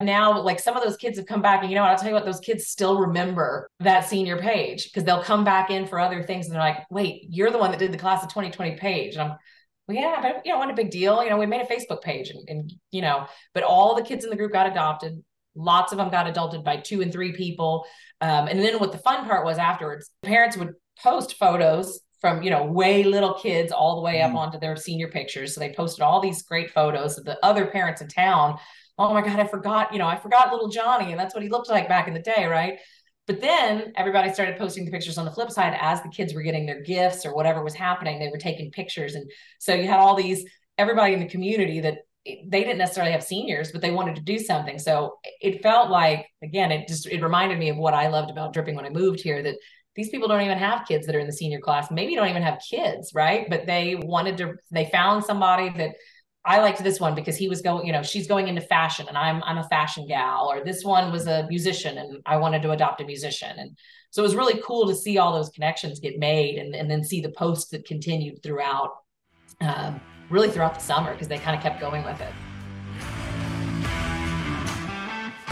[0.00, 2.08] now like some of those kids have come back and you know what, i'll tell
[2.08, 5.98] you what those kids still remember that senior page because they'll come back in for
[5.98, 8.76] other things and they're like wait you're the one that did the class of 2020
[8.76, 9.14] page.
[9.14, 9.38] And i'm
[9.88, 11.22] well, yeah but you know what a big deal.
[11.22, 14.24] You know we made a facebook page and, and you know but all the kids
[14.24, 15.22] in the group got adopted.
[15.54, 17.86] Lots of them got adopted by two and three people.
[18.20, 22.50] Um, and then what the fun part was afterwards parents would post photos from you
[22.50, 24.36] know way little kids all the way up mm.
[24.36, 25.54] onto their senior pictures.
[25.54, 28.58] So they posted all these great photos of the other parents in town
[28.98, 31.10] oh my God, I forgot, you know, I forgot little Johnny.
[31.10, 32.78] And that's what he looked like back in the day, right?
[33.26, 36.42] But then everybody started posting the pictures on the flip side as the kids were
[36.42, 38.18] getting their gifts or whatever was happening.
[38.18, 39.14] They were taking pictures.
[39.14, 40.44] And so you had all these,
[40.78, 44.38] everybody in the community that they didn't necessarily have seniors, but they wanted to do
[44.38, 44.78] something.
[44.78, 48.52] So it felt like, again, it just, it reminded me of what I loved about
[48.52, 49.56] dripping when I moved here that
[49.94, 52.42] these people don't even have kids that are in the senior class, maybe don't even
[52.42, 53.48] have kids, right?
[53.48, 55.94] But they wanted to, they found somebody that
[56.48, 59.18] I liked this one because he was going, you know, she's going into fashion and
[59.18, 62.70] I'm I'm a fashion gal, or this one was a musician and I wanted to
[62.70, 63.50] adopt a musician.
[63.58, 63.76] And
[64.10, 67.02] so it was really cool to see all those connections get made and, and then
[67.02, 68.92] see the posts that continued throughout
[69.60, 72.32] um, really throughout the summer because they kind of kept going with it.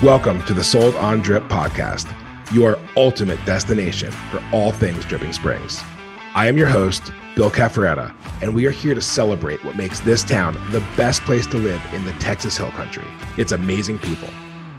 [0.00, 2.06] Welcome to the Sold on Drip podcast,
[2.54, 5.82] your ultimate destination for all things Dripping Springs.
[6.36, 10.24] I am your host, Bill Cafferetta, and we are here to celebrate what makes this
[10.24, 13.04] town the best place to live in the Texas Hill Country.
[13.36, 14.28] It's amazing people.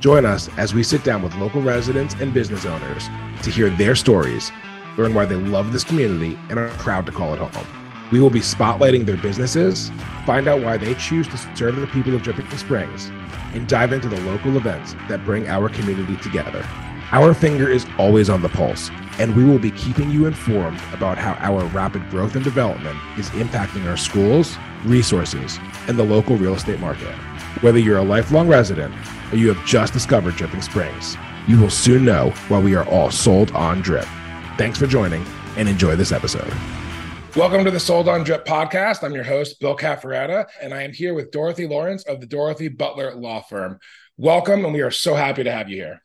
[0.02, 3.08] Join us as we sit down with local residents and business owners
[3.44, 4.52] to hear their stories,
[4.98, 7.68] learn why they love this community, and are proud to call it home.
[8.12, 9.92] We will be spotlighting their businesses,
[10.26, 13.10] find out why they choose to serve the people of Dripping Springs,
[13.54, 16.68] and dive into the local events that bring our community together.
[17.12, 18.90] Our finger is always on the pulse
[19.20, 23.30] and we will be keeping you informed about how our rapid growth and development is
[23.30, 27.14] impacting our schools, resources, and the local real estate market.
[27.62, 28.94] Whether you're a lifelong resident
[29.32, 31.16] or you have just discovered Dripping Springs,
[31.48, 34.08] you will soon know why we are all sold on drip.
[34.58, 35.24] Thanks for joining
[35.58, 36.52] and enjoy this episode.
[37.36, 39.04] Welcome to the Sold on Drip podcast.
[39.04, 42.68] I'm your host, Bill Cafferata, and I am here with Dorothy Lawrence of the Dorothy
[42.68, 43.80] Butler Law Firm.
[44.18, 46.02] Welcome, and we are so happy to have you here.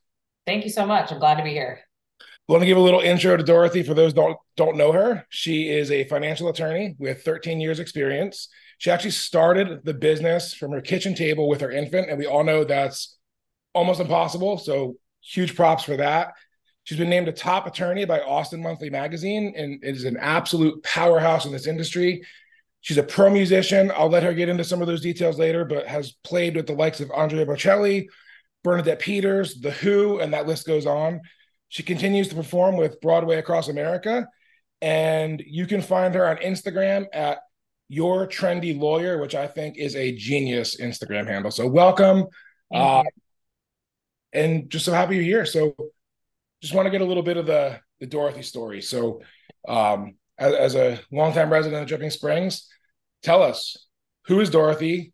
[0.51, 1.13] Thank you so much.
[1.13, 1.79] I'm glad to be here.
[2.21, 5.25] I want to give a little intro to Dorothy for those don't don't know her.
[5.29, 8.49] She is a financial attorney with 13 years experience.
[8.79, 12.43] She actually started the business from her kitchen table with her infant, and we all
[12.43, 13.17] know that's
[13.75, 14.59] almost impossible.
[14.59, 16.33] So huge props for that.
[16.83, 21.47] She's been named a top attorney by Austin Monthly Magazine and is an absolute powerhouse
[21.47, 22.25] in this industry.
[22.81, 23.93] She's a pro musician.
[23.95, 26.73] I'll let her get into some of those details later, but has played with the
[26.73, 28.09] likes of Andrea Bocelli,
[28.63, 31.21] Bernadette Peters, The Who, and that list goes on.
[31.69, 34.29] She continues to perform with Broadway across America.
[34.83, 37.39] And you can find her on Instagram at
[37.89, 41.51] Your Trendy Lawyer, which I think is a genius Instagram handle.
[41.51, 42.27] So welcome.
[42.73, 43.03] Uh,
[44.33, 45.45] and just so happy you're here.
[45.45, 45.75] So
[46.63, 48.81] just want to get a little bit of the, the Dorothy story.
[48.81, 49.23] So
[49.69, 52.69] um, as, as a longtime resident of Dripping Springs,
[53.23, 53.77] tell us
[54.27, 55.13] who is Dorothy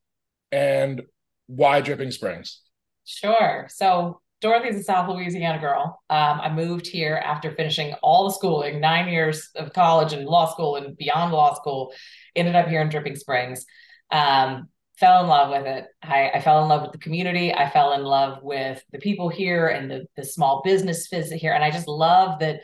[0.53, 1.03] and
[1.47, 2.61] why Dripping Springs?
[3.07, 3.67] Sure.
[3.71, 6.03] So Dorothy's a South Louisiana girl.
[6.11, 10.47] Um, I moved here after finishing all the schooling, nine years of college and law
[10.53, 11.93] school and beyond law school.
[12.35, 13.65] Ended up here in Dripping Springs.
[14.11, 14.69] Um,
[14.99, 15.87] fell in love with it.
[16.03, 17.53] I, I, fell in love with the community.
[17.53, 21.53] I fell in love with the people here and the, the small business visit here.
[21.53, 22.61] And I just love that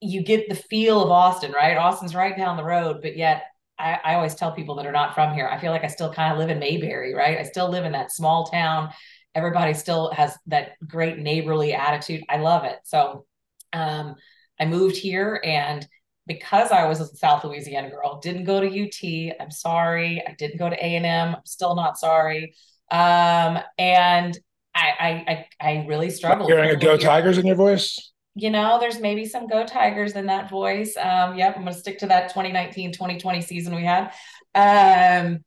[0.00, 1.76] you get the feel of Austin, right?
[1.76, 3.44] Austin's right down the road, but yet
[3.78, 6.12] I, I always tell people that are not from here, I feel like I still
[6.12, 7.38] kind of live in Mayberry, right?
[7.38, 8.90] I still live in that small town
[9.34, 12.22] everybody still has that great neighborly attitude.
[12.28, 12.78] I love it.
[12.84, 13.26] So
[13.72, 14.14] um,
[14.60, 15.86] I moved here and
[16.26, 19.36] because I was a South Louisiana girl, didn't go to UT.
[19.40, 20.22] I'm sorry.
[20.26, 21.34] I didn't go to A&M.
[21.34, 22.54] I'm still not sorry.
[22.90, 24.38] Um, and
[24.74, 26.50] I, I, I, really struggled.
[26.50, 28.12] Hearing a Go Tigers in your voice?
[28.34, 30.96] You know, there's maybe some Go Tigers in that voice.
[30.96, 34.12] Um, yep, I'm going to stick to that 2019 2020 season we had.
[34.54, 35.44] Um,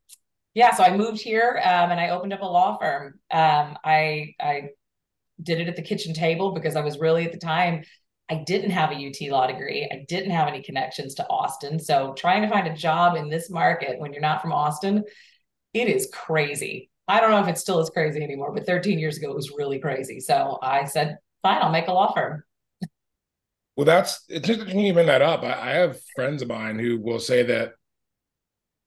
[0.53, 3.19] yeah, so I moved here um, and I opened up a law firm.
[3.29, 4.69] Um, I I
[5.41, 7.83] did it at the kitchen table because I was really at the time
[8.29, 9.87] I didn't have a UT law degree.
[9.89, 11.79] I didn't have any connections to Austin.
[11.79, 15.03] So trying to find a job in this market when you're not from Austin,
[15.73, 16.89] it is crazy.
[17.07, 19.53] I don't know if it's still as crazy anymore, but 13 years ago it was
[19.55, 20.19] really crazy.
[20.19, 22.43] So I said, fine, I'll make a law firm.
[23.77, 25.43] Well, that's it's interesting you bring that up.
[25.43, 27.73] I, I have friends of mine who will say that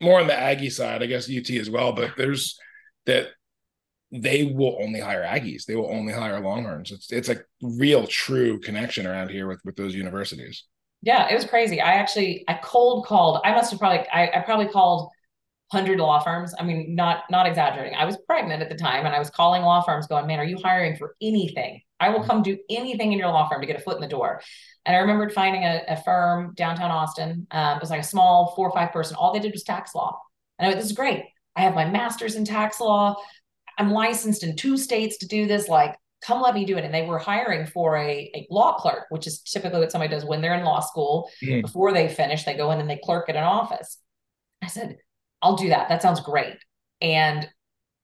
[0.00, 2.58] more on the Aggie side, I guess UT as well, but there's
[3.06, 3.28] that
[4.12, 5.64] they will only hire Aggies.
[5.64, 6.90] They will only hire Longhorns.
[6.90, 10.64] It's it's a real true connection around here with with those universities.
[11.02, 11.80] Yeah, it was crazy.
[11.80, 13.40] I actually I cold called.
[13.44, 15.10] I must have probably I, I probably called
[15.70, 16.52] 100 law firms.
[16.58, 17.94] I mean, not not exaggerating.
[17.96, 20.44] I was pregnant at the time and I was calling law firms going, "Man, are
[20.44, 21.80] you hiring for anything?
[22.00, 22.26] I will mm-hmm.
[22.26, 24.42] come do anything in your law firm to get a foot in the door."
[24.86, 27.46] And I remembered finding a, a firm downtown Austin.
[27.50, 29.16] Um, it was like a small four or five person.
[29.16, 30.18] All they did was tax law.
[30.58, 31.24] And I went, "This is great.
[31.56, 33.16] I have my master's in tax law.
[33.78, 35.68] I'm licensed in two states to do this.
[35.68, 36.84] Like, come let me do it.
[36.84, 40.24] And they were hiring for a, a law clerk, which is typically what somebody does
[40.24, 41.30] when they're in law school.
[41.42, 41.62] Mm-hmm.
[41.62, 43.98] Before they finish, they go in and they clerk at an office.
[44.62, 44.98] I said,
[45.42, 45.88] I'll do that.
[45.88, 46.56] That sounds great.
[47.00, 47.48] And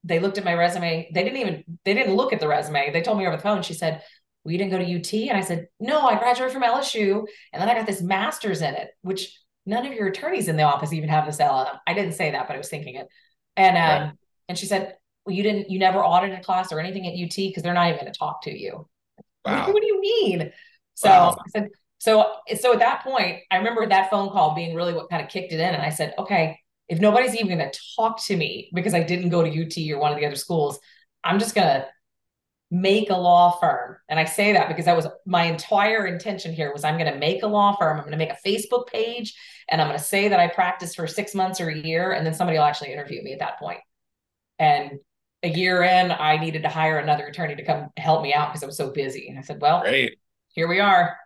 [0.05, 1.11] they looked at my resume.
[1.13, 2.93] They didn't even, they didn't look at the resume.
[2.93, 4.03] They told me over the phone, she said,
[4.47, 5.29] well, you didn't go to UT?
[5.29, 7.27] And I said, no, I graduated from LSU.
[7.53, 10.63] And then I got this master's in it, which none of your attorneys in the
[10.63, 11.77] office even have this LLM.
[11.85, 13.09] I didn't say that, but I was thinking it.
[13.57, 14.13] And, um, right.
[14.49, 14.95] and she said,
[15.25, 17.89] well, you didn't, you never audited a class or anything at UT because they're not
[17.89, 18.89] even going to talk to you.
[19.45, 19.73] Wow.
[19.73, 20.53] What do you mean?
[20.95, 21.37] So wow.
[21.45, 21.69] I said,
[21.99, 25.29] so, so at that point, I remember that phone call being really what kind of
[25.29, 25.75] kicked it in.
[25.75, 29.31] And I said, okay, if nobody's even going to talk to me because I didn't
[29.31, 30.79] go to UT or one of the other schools,
[31.25, 31.87] I'm just going to
[32.71, 33.97] make a law firm.
[34.09, 37.19] And I say that because that was my entire intention here was I'm going to
[37.19, 37.97] make a law firm.
[37.97, 39.35] I'm going to make a Facebook page
[39.69, 42.13] and I'm going to say that I practiced for six months or a year.
[42.13, 43.81] And then somebody will actually interview me at that point.
[44.59, 44.99] And
[45.43, 48.63] a year in, I needed to hire another attorney to come help me out because
[48.63, 49.29] I was so busy.
[49.29, 50.19] And I said, well, Great.
[50.55, 51.17] here we are.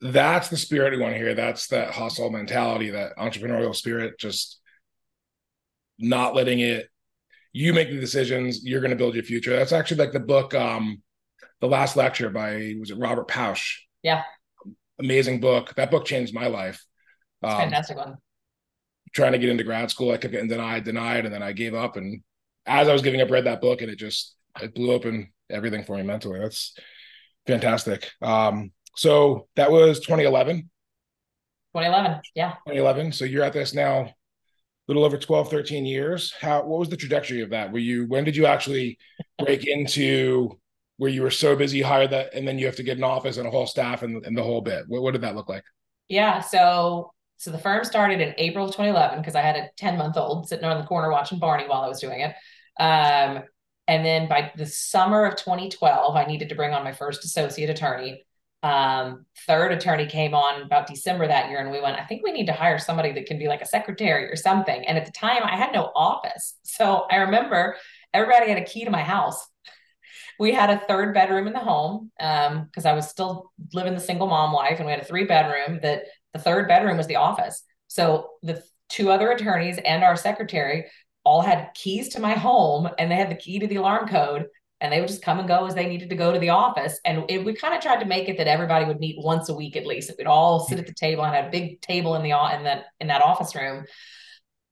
[0.00, 1.34] That's the spirit we want to hear.
[1.34, 4.60] That's that hustle mentality, that entrepreneurial spirit, just
[5.98, 6.88] not letting it
[7.56, 9.56] you make the decisions you're going to build your future.
[9.56, 11.02] That's actually like the book um
[11.62, 13.78] the last lecture by was it robert pausch?
[14.02, 14.24] Yeah.
[14.98, 15.74] Amazing book.
[15.76, 16.84] That book changed my life.
[17.42, 18.16] Um, fantastic one.
[19.14, 21.74] trying to get into grad school i kept getting denied denied and then i gave
[21.74, 21.96] up.
[21.96, 22.22] And
[22.66, 25.82] as i was giving up read that book and it just it blew open everything
[25.82, 26.40] for me mentally.
[26.40, 26.74] That's
[27.46, 28.10] fantastic.
[28.20, 30.68] Um so that was 2011
[31.74, 32.52] 2011 yeah.
[32.66, 34.10] 2011 so you're at this now
[34.88, 36.32] little over 12 13 years.
[36.40, 37.72] How what was the trajectory of that?
[37.72, 38.98] Were you when did you actually
[39.38, 40.58] break into
[40.98, 43.36] where you were so busy hired that and then you have to get an office
[43.36, 44.84] and a whole staff and, and the whole bit?
[44.88, 45.64] What, what did that look like?
[46.08, 49.98] Yeah so so the firm started in april of 2011 because i had a 10
[49.98, 52.34] month old sitting on the corner watching barney while i was doing it.
[52.78, 53.42] Um,
[53.88, 57.70] and then by the summer of 2012 i needed to bring on my first associate
[57.70, 58.25] attorney
[58.66, 62.32] um, third attorney came on about December that year, and we went, I think we
[62.32, 64.84] need to hire somebody that can be like a secretary or something.
[64.86, 66.54] And at the time, I had no office.
[66.64, 67.76] So I remember
[68.12, 69.46] everybody had a key to my house.
[70.38, 74.00] We had a third bedroom in the home because um, I was still living the
[74.00, 76.02] single mom life, and we had a three bedroom that
[76.34, 77.62] the third bedroom was the office.
[77.86, 80.90] So the two other attorneys and our secretary
[81.24, 84.48] all had keys to my home, and they had the key to the alarm code
[84.80, 87.00] and they would just come and go as they needed to go to the office.
[87.04, 89.54] And it, we kind of tried to make it that everybody would meet once a
[89.54, 90.10] week at least.
[90.18, 92.86] We'd all sit at the table and had a big table in the in that
[93.00, 93.84] in that office room.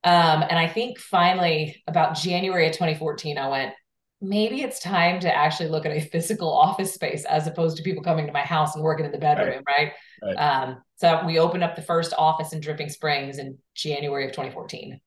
[0.04, 3.72] Um, and I think finally about January of 2014, I went,
[4.20, 8.02] maybe it's time to actually look at a physical office space as opposed to people
[8.02, 9.92] coming to my house and working in the bedroom, right?
[10.22, 10.36] right?
[10.36, 10.36] right.
[10.36, 15.00] Um, so we opened up the first office in Dripping Springs in January of 2014.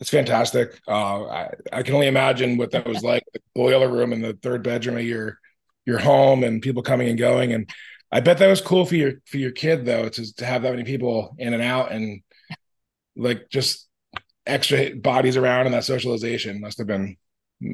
[0.00, 0.80] It's fantastic.
[0.86, 4.34] Uh, I, I can only imagine what that was like the boiler room in the
[4.34, 5.38] third bedroom of your
[5.86, 7.52] your home and people coming and going.
[7.52, 7.68] And
[8.12, 10.70] I bet that was cool for your for your kid though to to have that
[10.70, 12.22] many people in and out and
[13.16, 13.88] like just
[14.46, 17.16] extra bodies around and that socialization must have been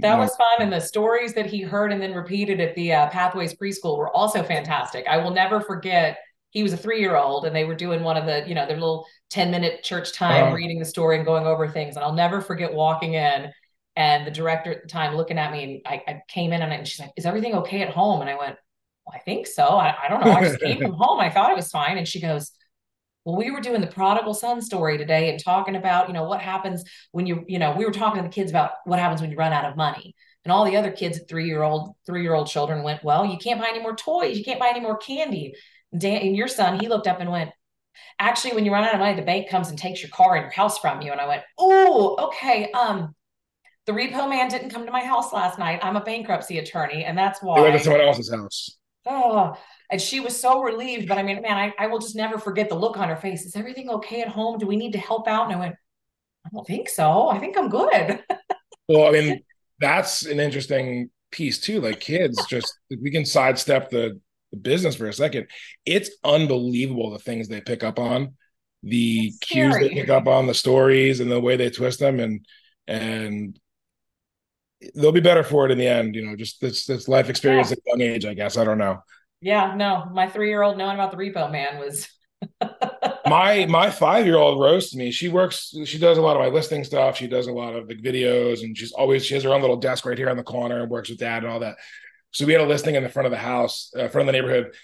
[0.00, 3.06] that was fun and the stories that he heard and then repeated at the uh,
[3.10, 6.18] pathways preschool were also fantastic i will never forget
[6.54, 8.66] he was a three year old and they were doing one of the, you know,
[8.66, 10.54] their little 10 minute church time, uh-huh.
[10.54, 11.96] reading the story and going over things.
[11.96, 13.50] And I'll never forget walking in
[13.96, 16.88] and the director at the time looking at me and I, I came in and
[16.88, 18.20] she's like, is everything okay at home?
[18.20, 18.56] And I went,
[19.04, 19.64] well, I think so.
[19.64, 20.32] I, I don't know.
[20.32, 21.20] I just came from home.
[21.20, 21.98] I thought it was fine.
[21.98, 22.52] And she goes,
[23.24, 26.40] well, we were doing the prodigal son story today and talking about, you know, what
[26.40, 29.30] happens when you, you know, we were talking to the kids about what happens when
[29.30, 30.14] you run out of money.
[30.44, 33.38] And all the other kids, three year old, three year old children went, well, you
[33.38, 34.38] can't buy any more toys.
[34.38, 35.54] You can't buy any more candy.
[35.96, 37.50] Dan, and your son, he looked up and went,
[38.18, 40.44] actually, when you run out of money, the bank comes and takes your car and
[40.44, 41.12] your house from you.
[41.12, 42.70] And I went, oh, okay.
[42.72, 43.14] Um,
[43.86, 45.80] the repo man didn't come to my house last night.
[45.82, 47.58] I'm a bankruptcy attorney, and that's why.
[47.58, 48.78] I went to someone else's house.
[49.06, 49.54] Oh,
[49.90, 51.08] and she was so relieved.
[51.08, 53.44] But I mean, man, I, I will just never forget the look on her face.
[53.44, 54.58] Is everything okay at home?
[54.58, 55.46] Do we need to help out?
[55.46, 55.74] And I went,
[56.46, 57.28] I don't think so.
[57.28, 58.22] I think I'm good.
[58.88, 59.42] well, I mean,
[59.78, 61.80] that's an interesting piece too.
[61.80, 64.18] Like kids, just we can sidestep the
[64.54, 65.48] the business for a second,
[65.84, 68.34] it's unbelievable the things they pick up on,
[68.82, 72.46] the cues they pick up on, the stories and the way they twist them, and
[72.86, 73.58] and
[74.94, 76.14] they'll be better for it in the end.
[76.14, 77.76] You know, just this this life experience yeah.
[77.92, 78.56] at young age, I guess.
[78.56, 79.02] I don't know.
[79.40, 82.08] Yeah, no, my three year old knowing about the repo man was
[83.26, 85.10] my my five year old roasts me.
[85.10, 85.74] She works.
[85.84, 87.16] She does a lot of my listing stuff.
[87.16, 89.76] She does a lot of the videos, and she's always she has her own little
[89.76, 91.76] desk right here on the corner and works with dad and all that.
[92.34, 94.40] So we had a listing in the front of the house, uh, front of the
[94.40, 94.74] neighborhood,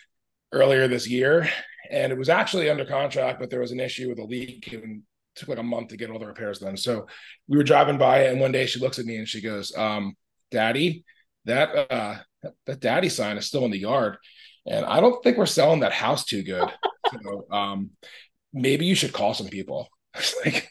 [0.53, 1.49] earlier this year,
[1.91, 5.03] and it was actually under contract, but there was an issue with a leak and
[5.35, 6.77] took like a month to get all the repairs done.
[6.77, 7.07] So
[7.49, 10.15] we were driving by and one day she looks at me and she goes, um,
[10.53, 11.05] "Daddy,
[11.45, 12.19] that uh,
[12.67, 14.17] that daddy sign is still in the yard,
[14.67, 16.69] and I don't think we're selling that house too good.
[17.23, 17.91] so, um,
[18.53, 19.89] maybe you should call some people."
[20.45, 20.69] like,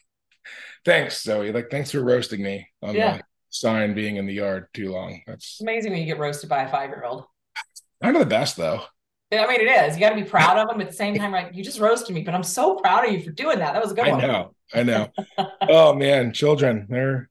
[0.86, 1.52] thanks, Zoe.
[1.52, 3.18] Like, thanks for roasting me on yeah.
[3.18, 5.22] the sign being in the yard too long.
[5.28, 7.26] That's amazing when you get roasted by a five year old.
[8.02, 8.82] Kind of the best though.
[9.32, 9.96] I mean, it is.
[9.96, 11.32] You got to be proud of them at the same time.
[11.32, 13.74] Like you just roasted me, but I'm so proud of you for doing that.
[13.74, 14.24] That was a good I one.
[14.24, 14.56] I know.
[14.74, 15.08] I know.
[15.70, 17.30] oh man, children, they're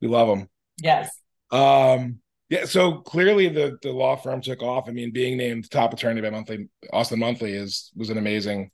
[0.00, 0.48] we love them.
[0.78, 1.10] Yes.
[1.50, 2.20] Um.
[2.50, 2.66] Yeah.
[2.66, 4.88] So clearly, the the law firm took off.
[4.88, 8.70] I mean, being named top attorney by Monthly Austin Monthly is was an amazing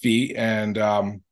[0.00, 1.22] feat, and um,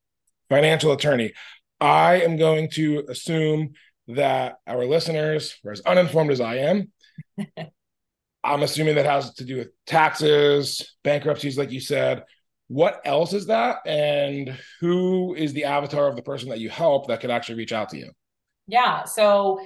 [0.49, 1.33] financial attorney.
[1.81, 3.75] I am going to assume
[4.09, 6.93] that our listeners are as uninformed as I am.
[8.45, 12.25] I'm assuming that has to do with taxes, bankruptcies, like you said.
[12.69, 13.79] What else is that?
[13.87, 17.73] And who is the avatar of the person that you help that could actually reach
[17.73, 18.11] out to you?
[18.67, 19.05] Yeah.
[19.05, 19.61] So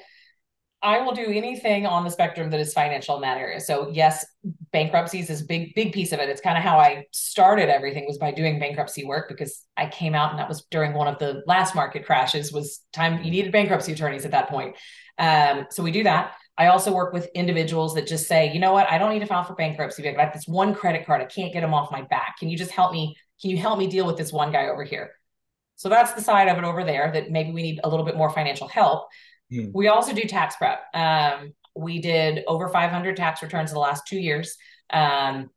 [0.83, 3.61] I will do anything on the spectrum that is financial area.
[3.61, 4.25] So yes,
[4.73, 6.29] bankruptcies is a big, big piece of it.
[6.29, 10.15] It's kind of how I started everything was by doing bankruptcy work because I came
[10.15, 13.53] out and that was during one of the last market crashes was time you needed
[13.53, 14.77] bankruptcy attorneys at that point.
[15.19, 16.33] Um, so we do that.
[16.57, 19.27] I also work with individuals that just say, you know what, I don't need to
[19.27, 21.23] file for bankruptcy, but I have this one credit card.
[21.23, 22.39] I can't get them off my back.
[22.39, 23.17] Can you just help me?
[23.41, 25.13] Can you help me deal with this one guy over here?
[25.77, 28.17] So that's the side of it over there that maybe we need a little bit
[28.17, 29.07] more financial help.
[29.53, 29.71] Mm.
[29.73, 30.81] We also do tax prep.
[30.93, 34.57] Um, we did over 500 tax returns in the last two years.
[34.91, 35.51] Um,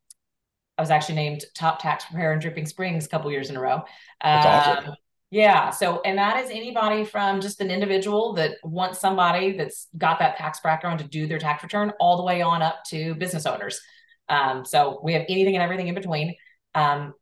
[0.78, 3.60] I was actually named top tax preparer in Dripping Springs a couple years in a
[3.60, 3.82] row.
[4.22, 4.94] That's um, awesome.
[5.30, 5.70] Yeah.
[5.70, 10.36] So, and that is anybody from just an individual that wants somebody that's got that
[10.36, 13.80] tax background to do their tax return, all the way on up to business owners.
[14.28, 16.34] Um, so we have anything and everything in between.
[16.74, 17.14] Um,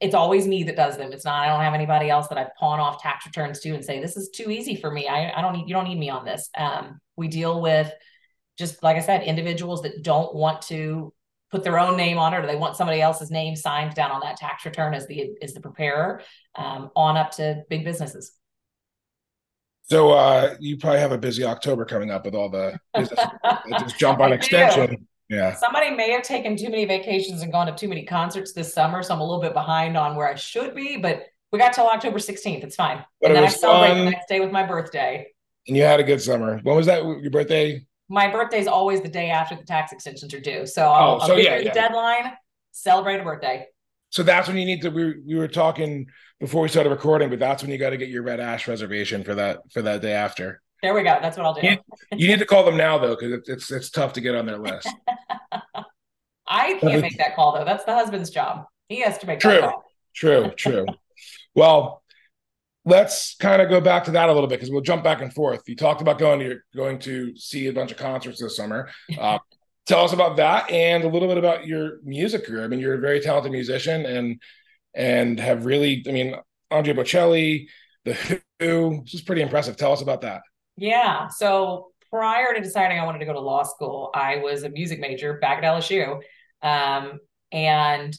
[0.00, 1.12] it's always me that does them.
[1.12, 3.84] It's not, I don't have anybody else that I pawn off tax returns to and
[3.84, 5.06] say, this is too easy for me.
[5.06, 6.48] I, I don't need, you don't need me on this.
[6.56, 7.92] Um, we deal with
[8.58, 11.12] just, like I said, individuals that don't want to
[11.50, 14.20] put their own name on it or they want somebody else's name signed down on
[14.20, 16.22] that tax return as the as the preparer
[16.54, 18.32] um, on up to big businesses
[19.82, 22.78] so uh, you probably have a busy october coming up with all the
[23.80, 27.74] just jump on extension yeah somebody may have taken too many vacations and gone to
[27.74, 30.74] too many concerts this summer so i'm a little bit behind on where i should
[30.74, 31.22] be but
[31.52, 34.04] we got till october 16th it's fine but and then i celebrate fun.
[34.04, 35.26] the next day with my birthday
[35.66, 39.00] and you had a good summer when was that your birthday my birthday is always
[39.00, 40.66] the day after the tax extensions are due.
[40.66, 41.68] So oh, I'll, oh, so I'll yeah, yeah.
[41.68, 42.32] the deadline,
[42.72, 43.66] celebrate a birthday.
[44.10, 44.90] So that's when you need to.
[44.90, 46.06] We, we were talking
[46.40, 49.22] before we started recording, but that's when you got to get your red ash reservation
[49.22, 50.60] for that for that day after.
[50.82, 51.18] There we go.
[51.20, 51.66] That's what I'll do.
[51.66, 51.76] You,
[52.12, 54.58] you need to call them now though, because it's, it's tough to get on their
[54.58, 54.88] list.
[56.48, 57.64] I can't make that call though.
[57.64, 58.64] That's the husband's job.
[58.88, 59.84] He has to make true, that call.
[60.14, 60.86] True, true.
[61.54, 62.02] well,
[62.84, 65.32] let's kind of go back to that a little bit because we'll jump back and
[65.32, 65.62] forth.
[65.66, 68.90] You talked about going to your, going to see a bunch of concerts this summer.
[69.18, 69.38] Uh,
[69.86, 72.64] tell us about that and a little bit about your music career.
[72.64, 74.40] I mean, you're a very talented musician and
[74.94, 76.34] and have really, I mean,
[76.70, 77.66] Andrea Bocelli,
[78.04, 78.14] the
[78.60, 79.02] Who.
[79.04, 79.76] This is pretty impressive.
[79.76, 80.42] Tell us about that.
[80.80, 81.28] Yeah.
[81.28, 84.98] So prior to deciding I wanted to go to law school, I was a music
[84.98, 86.20] major back at LSU.
[86.62, 87.20] Um,
[87.52, 88.18] and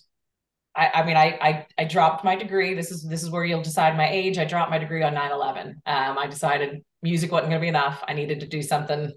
[0.76, 2.76] I, I mean, I, I, I dropped my degree.
[2.76, 4.38] This is this is where you'll decide my age.
[4.38, 5.70] I dropped my degree on 9-11.
[5.88, 8.04] Um, I decided music wasn't going to be enough.
[8.08, 9.12] I needed to do something.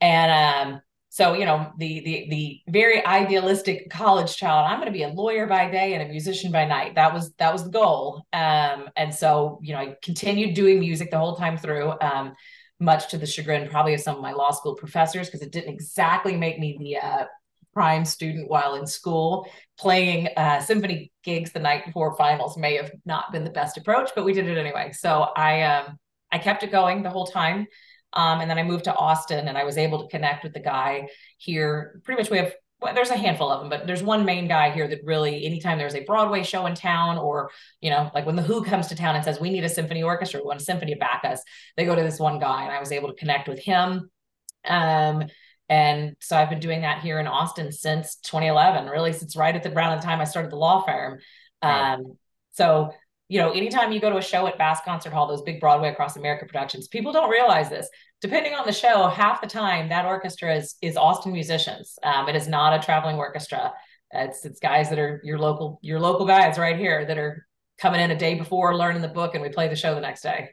[0.00, 0.80] And um,
[1.12, 5.08] so, you know, the the the very idealistic college child, I'm going to be a
[5.08, 6.94] lawyer by day and a musician by night.
[6.94, 8.22] That was that was the goal.
[8.32, 11.92] Um, and so, you know, I continued doing music the whole time through.
[12.00, 12.32] Um,
[12.80, 15.74] much to the chagrin probably of some of my law school professors because it didn't
[15.74, 17.24] exactly make me the uh,
[17.74, 19.46] prime student while in school.
[19.78, 24.12] Playing uh, symphony gigs the night before finals may have not been the best approach,
[24.16, 24.92] but we did it anyway.
[24.92, 25.98] So I um,
[26.30, 27.66] I kept it going the whole time.
[28.12, 30.60] Um, and then I moved to Austin and I was able to connect with the
[30.60, 32.00] guy here.
[32.04, 32.52] Pretty much we have
[32.82, 35.78] well, there's a handful of them, but there's one main guy here that really, anytime
[35.78, 37.50] there's a Broadway show in town, or
[37.80, 40.02] you know, like when the Who comes to town and says we need a symphony
[40.02, 41.40] orchestra, we want a symphony to back us,
[41.76, 44.10] they go to this one guy, and I was able to connect with him.
[44.64, 45.24] Um,
[45.68, 49.62] and so I've been doing that here in Austin since 2011, really since right at
[49.62, 51.20] the around the time I started the law firm.
[51.62, 52.18] Um,
[52.52, 52.92] so
[53.32, 55.88] you know, anytime you go to a show at Bass Concert Hall, those big Broadway
[55.88, 57.88] across America productions, people don't realize this.
[58.20, 61.98] Depending on the show, half the time that orchestra is is Austin musicians.
[62.02, 63.72] Um, it is not a traveling orchestra.
[64.10, 67.46] It's it's guys that are your local your local guys right here that are
[67.78, 70.20] coming in a day before, learning the book, and we play the show the next
[70.20, 70.50] day.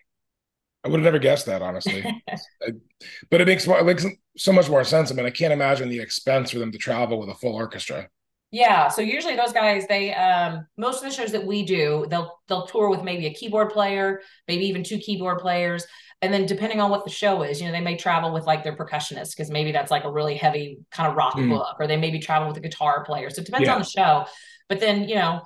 [0.85, 2.01] I would have never guessed that, honestly.
[3.29, 4.05] but it makes, it makes
[4.37, 5.11] so much more sense.
[5.11, 8.07] I mean, I can't imagine the expense for them to travel with a full orchestra.
[8.51, 12.39] Yeah, so usually those guys, they um most of the shows that we do, they'll
[12.47, 15.85] they'll tour with maybe a keyboard player, maybe even two keyboard players,
[16.21, 18.63] and then depending on what the show is, you know, they may travel with like
[18.63, 21.49] their percussionist because maybe that's like a really heavy kind of rock mm.
[21.49, 23.29] book, or they maybe travel with a guitar player.
[23.29, 23.73] So it depends yeah.
[23.73, 24.25] on the show.
[24.67, 25.41] But then, you know,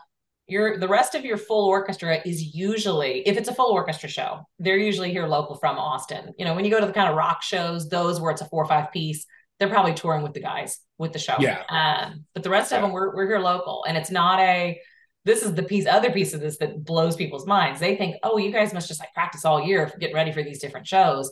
[0.47, 4.41] your the rest of your full orchestra is usually if it's a full orchestra show
[4.59, 7.15] they're usually here local from austin you know when you go to the kind of
[7.15, 9.25] rock shows those where it's a four or five piece
[9.63, 12.77] they're probably touring with the guys with the show yeah um, but the rest yeah.
[12.77, 14.79] of them we're, we're here local and it's not a
[15.25, 18.37] this is the piece other piece of this that blows people's minds they think oh
[18.37, 21.31] you guys must just like practice all year for get ready for these different shows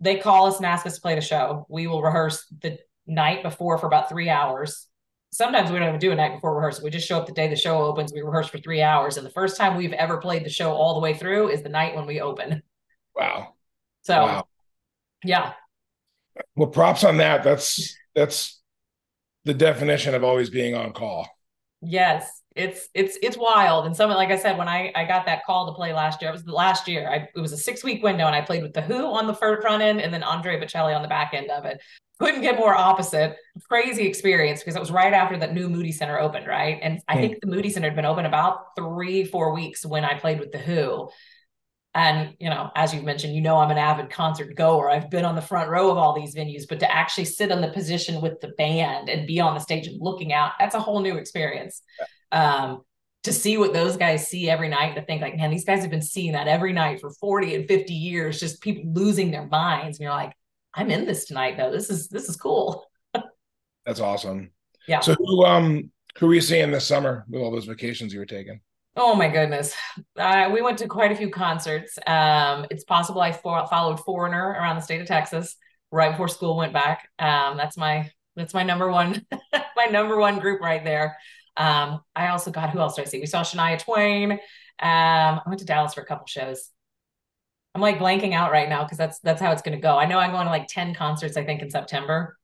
[0.00, 3.42] they call us and ask us to play the show we will rehearse the night
[3.42, 4.88] before for about three hours
[5.30, 6.84] sometimes we don't even do a night before rehearsal.
[6.84, 8.12] We just show up the day the show opens.
[8.12, 9.16] We rehearse for three hours.
[9.16, 11.68] And the first time we've ever played the show all the way through is the
[11.68, 12.62] night when we open.
[13.14, 13.54] Wow.
[14.02, 14.48] So, wow.
[15.24, 15.52] yeah.
[16.56, 17.42] Well, props on that.
[17.42, 18.60] That's, that's
[19.44, 21.28] the definition of always being on call.
[21.80, 22.28] Yes.
[22.56, 23.86] It's, it's, it's wild.
[23.86, 26.30] And some, like I said, when I, I got that call to play last year,
[26.30, 27.08] it was the last year.
[27.08, 29.34] I, it was a six week window and I played with the Who on the
[29.34, 31.80] front end and then Andrea Bocelli on the back end of it
[32.18, 33.36] couldn't get more opposite.
[33.68, 36.78] Crazy experience because it was right after that new Moody Center opened, right?
[36.82, 37.20] And I mm.
[37.20, 40.52] think the Moody Center had been open about three, four weeks when I played with
[40.52, 41.10] the Who.
[41.98, 44.88] And you know, as you've mentioned, you know I'm an avid concert goer.
[44.88, 47.60] I've been on the front row of all these venues, but to actually sit in
[47.60, 50.80] the position with the band and be on the stage and looking out, that's a
[50.80, 51.82] whole new experience.
[52.30, 52.82] Um,
[53.24, 55.90] to see what those guys see every night, to think like, man, these guys have
[55.90, 59.98] been seeing that every night for 40 and 50 years, just people losing their minds.
[59.98, 60.34] And you're like,
[60.74, 61.72] I'm in this tonight though.
[61.72, 62.86] This is this is cool.
[63.84, 64.52] That's awesome.
[64.86, 65.00] Yeah.
[65.00, 68.26] So who um who are you seeing this summer with all those vacations you were
[68.26, 68.60] taking?
[69.00, 69.76] Oh my goodness.
[70.18, 71.96] Uh, we went to quite a few concerts.
[72.04, 75.54] Um, it's possible I fo- followed Foreigner around the state of Texas
[75.92, 77.08] right before school went back.
[77.20, 79.24] Um, that's my that's my number one
[79.76, 81.16] my number one group right there.
[81.56, 83.20] Um, I also got who else did I see?
[83.20, 84.32] We saw Shania Twain.
[84.32, 84.38] Um,
[84.80, 86.68] I went to Dallas for a couple shows.
[87.76, 89.96] I'm like blanking out right now because that's that's how it's going to go.
[89.96, 92.36] I know I'm going to like 10 concerts I think in September.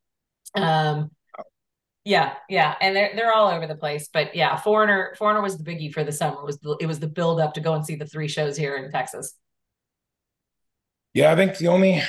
[0.54, 1.10] Um
[2.04, 5.64] yeah, yeah, and they're they're all over the place, but yeah, Foreigner Foreigner was the
[5.64, 6.40] biggie for the summer.
[6.40, 8.56] It was the, it was the build up to go and see the three shows
[8.56, 9.34] here in Texas.
[11.12, 12.02] Yeah, I think the only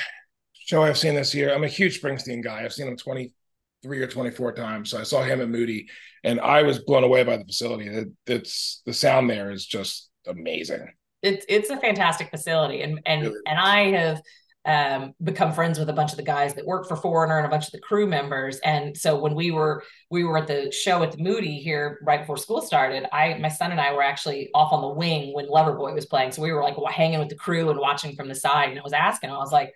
[0.53, 2.63] show I've seen this year, I'm a huge Springsteen guy.
[2.63, 4.89] I've seen him 23 or 24 times.
[4.89, 5.88] So I saw him at Moody
[6.23, 7.88] and I was blown away by the facility.
[7.88, 10.89] It, it's the sound there is just amazing
[11.25, 14.21] it's it's a fantastic facility, and and really and I have
[14.65, 17.49] um, become friends with a bunch of the guys that work for Foreigner and a
[17.49, 18.58] bunch of the crew members.
[18.60, 22.21] And so when we were we were at the show at the Moody here right
[22.21, 25.47] before school started, I my son and I were actually off on the wing when
[25.47, 26.32] Loverboy was playing.
[26.32, 28.69] So we were like hanging with the crew and watching from the side.
[28.69, 29.73] And I was asking, I was like,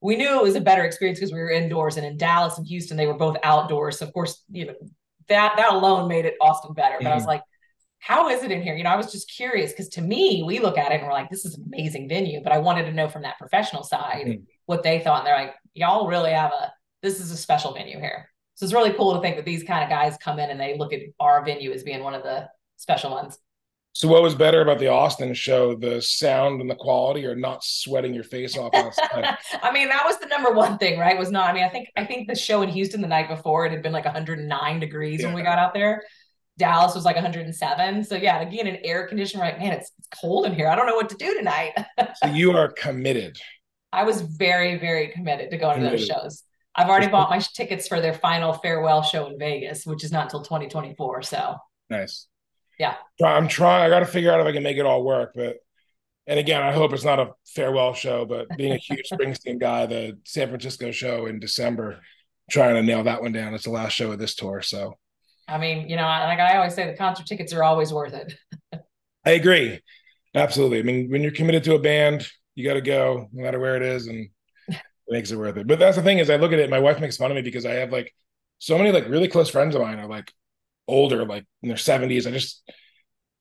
[0.00, 1.96] we knew it was a better experience because we were indoors.
[1.96, 3.98] And in Dallas and Houston, they were both outdoors.
[3.98, 4.74] So of course, you know
[5.28, 6.96] that that alone made it Austin better.
[6.98, 7.12] But mm-hmm.
[7.12, 7.30] I was mm-hmm.
[7.30, 7.42] like,
[8.04, 8.76] how is it in here?
[8.76, 11.14] You know, I was just curious because to me, we look at it and we're
[11.14, 12.42] like, this is an amazing venue.
[12.42, 14.42] But I wanted to know from that professional side mm-hmm.
[14.66, 15.20] what they thought.
[15.20, 16.70] And they're like, y'all really have a,
[17.02, 18.28] this is a special venue here.
[18.56, 20.76] So it's really cool to think that these kind of guys come in and they
[20.76, 23.38] look at our venue as being one of the special ones.
[23.94, 27.64] So what was better about the Austin show, the sound and the quality or not
[27.64, 31.16] sweating your face off I mean, that was the number one thing, right?
[31.18, 33.64] Was not, I mean, I think, I think the show in Houston the night before,
[33.64, 35.26] it had been like 109 degrees yeah.
[35.26, 36.02] when we got out there.
[36.58, 38.04] Dallas was like 107.
[38.04, 40.68] So yeah, again, an air conditioner, like, man, it's, it's cold in here.
[40.68, 41.72] I don't know what to do tonight.
[42.22, 43.38] so you are committed.
[43.92, 46.00] I was very, very committed to going committed.
[46.00, 46.42] to those shows.
[46.76, 50.24] I've already bought my tickets for their final farewell show in Vegas, which is not
[50.24, 51.22] until 2024.
[51.22, 51.56] So
[51.88, 52.26] nice.
[52.78, 52.96] Yeah.
[53.24, 53.84] I'm trying.
[53.84, 55.32] I got to figure out if I can make it all work.
[55.34, 55.58] But,
[56.26, 59.86] and again, I hope it's not a farewell show, but being a huge Springsteen guy,
[59.86, 62.00] the San Francisco show in December,
[62.50, 63.54] trying to nail that one down.
[63.54, 64.60] It's the last show of this tour.
[64.62, 64.98] So
[65.48, 68.34] I mean, you know, like I always say, the concert tickets are always worth it.
[69.24, 69.80] I agree.
[70.34, 70.80] Absolutely.
[70.80, 73.76] I mean, when you're committed to a band, you got to go no matter where
[73.76, 74.28] it is and
[74.68, 75.66] it makes it worth it.
[75.66, 77.42] But that's the thing is I look at it, my wife makes fun of me
[77.42, 78.12] because I have like
[78.58, 80.30] so many like really close friends of mine are like
[80.88, 82.26] older, like in their 70s.
[82.26, 82.62] I just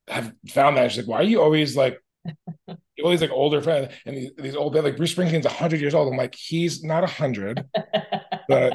[0.08, 0.92] have found that.
[0.92, 2.00] She's like, why are you always like,
[2.68, 6.12] you always like older friends and these, these old, like Bruce Springsteen's 100 years old.
[6.12, 7.66] I'm like, he's not 100,
[8.48, 8.74] but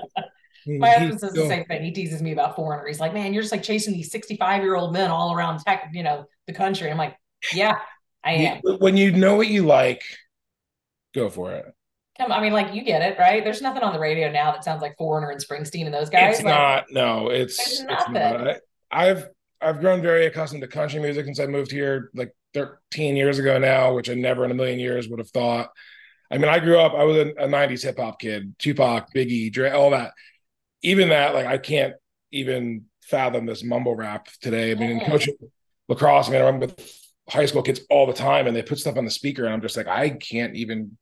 [0.77, 1.83] my husband says the same thing.
[1.83, 2.87] He teases me about foreigner.
[2.87, 5.91] He's like, man, you're just like chasing these 65 year old men all around tech,
[5.93, 6.91] you know, the country.
[6.91, 7.17] I'm like,
[7.53, 7.79] yeah,
[8.25, 8.61] I am.
[8.63, 10.03] When you know what you like,
[11.15, 11.67] go for it.
[12.21, 13.45] I mean, like you get it, right?
[13.45, 16.37] There's nothing on the radio now that sounds like Foreigner and Springsteen and those guys.
[16.37, 16.87] It's like, not.
[16.91, 18.57] No, it's, it's not.
[18.91, 19.29] I've
[19.61, 23.59] I've grown very accustomed to country music since I moved here like 13 years ago
[23.59, 25.71] now, which I never in a million years would have thought.
[26.31, 29.51] I mean, I grew up, I was a, a 90s hip hop kid, Tupac, Biggie,
[29.53, 30.13] Dre, all that.
[30.83, 31.95] Even that, like, I can't
[32.33, 34.73] even fathom this mumble rap today.
[34.73, 35.11] I mean, mm-hmm.
[35.11, 35.35] coaching
[35.89, 36.79] lacrosse, I mean, I'm with
[37.29, 39.63] high school kids all the time and they put stuff on the speaker, and I'm
[39.63, 40.97] just like, I can't even,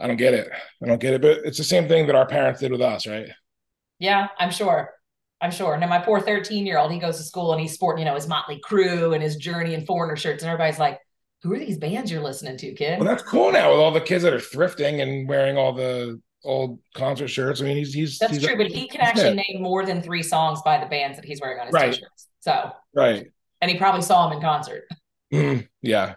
[0.00, 0.48] I don't get it.
[0.82, 1.22] I don't get it.
[1.22, 3.28] But it's the same thing that our parents did with us, right?
[3.98, 4.90] Yeah, I'm sure.
[5.40, 5.76] I'm sure.
[5.76, 8.14] Now my poor 13 year old, he goes to school and he's sporting, you know,
[8.14, 10.98] his Motley Crue and his Journey and Foreigner shirts, and everybody's like,
[11.42, 14.00] "Who are these bands you're listening to, kid?" Well, that's cool now with all the
[14.00, 17.60] kids that are thrifting and wearing all the old concert shirts.
[17.60, 20.02] I mean, he's he's that's he's true, a, but he can actually name more than
[20.02, 21.92] three songs by the bands that he's wearing on his right.
[21.92, 22.28] t-shirts.
[22.40, 23.26] So right,
[23.60, 24.84] and he probably saw them in concert.
[25.32, 26.14] Mm, yeah.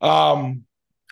[0.00, 0.64] Um,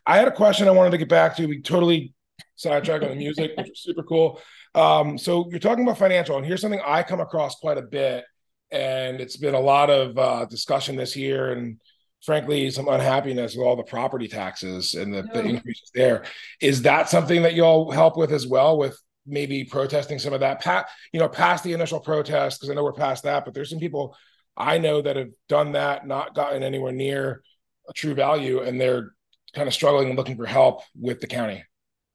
[0.06, 1.46] I had a question I wanted to get back to.
[1.46, 2.14] We totally
[2.56, 4.40] sidetracked on the music, which was super cool.
[4.74, 8.24] Um, so you're talking about financial, and here's something I come across quite a bit,
[8.70, 11.78] and it's been a lot of uh, discussion this year, and
[12.24, 16.24] frankly, some unhappiness with all the property taxes and the, the increases there.
[16.60, 18.76] Is that something that you'll help with as well?
[18.78, 22.74] With maybe protesting some of that, pat, you know, past the initial protest, because I
[22.74, 24.16] know we're past that, but there's some people
[24.56, 27.42] I know that have done that, not gotten anywhere near
[27.88, 29.12] a true value, and they're
[29.54, 31.64] kind of struggling and looking for help with the county.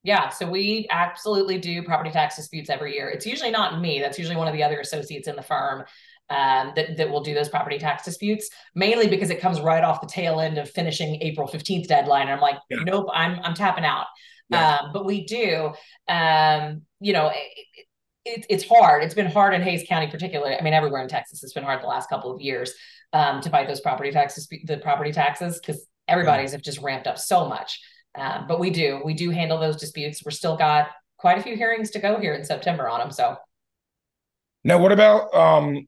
[0.04, 3.10] Yeah, so we absolutely do property tax disputes every year.
[3.10, 4.02] It's usually not me.
[4.02, 5.86] That's usually one of the other associates in the firm
[6.30, 10.02] um, that, that will do those property tax disputes, mainly because it comes right off
[10.02, 12.24] the tail end of finishing April 15th deadline.
[12.24, 12.80] And I'm like, yeah.
[12.84, 14.08] nope, I'm, I'm tapping out.
[14.50, 14.78] Yeah.
[14.78, 15.74] Um, but we do,
[16.08, 17.88] um, you know, it,
[18.26, 19.04] it, it's hard.
[19.04, 20.56] It's been hard in Hays County, particularly.
[20.56, 22.74] I mean, everywhere in Texas, it's been hard the last couple of years
[23.12, 26.58] um, to fight those property taxes, the property taxes, because everybody's yeah.
[26.58, 27.80] have just ramped up so much.
[28.16, 30.24] Um, but we do, we do handle those disputes.
[30.24, 33.12] We're still got quite a few hearings to go here in September on them.
[33.12, 33.38] So
[34.64, 35.88] now, what about um,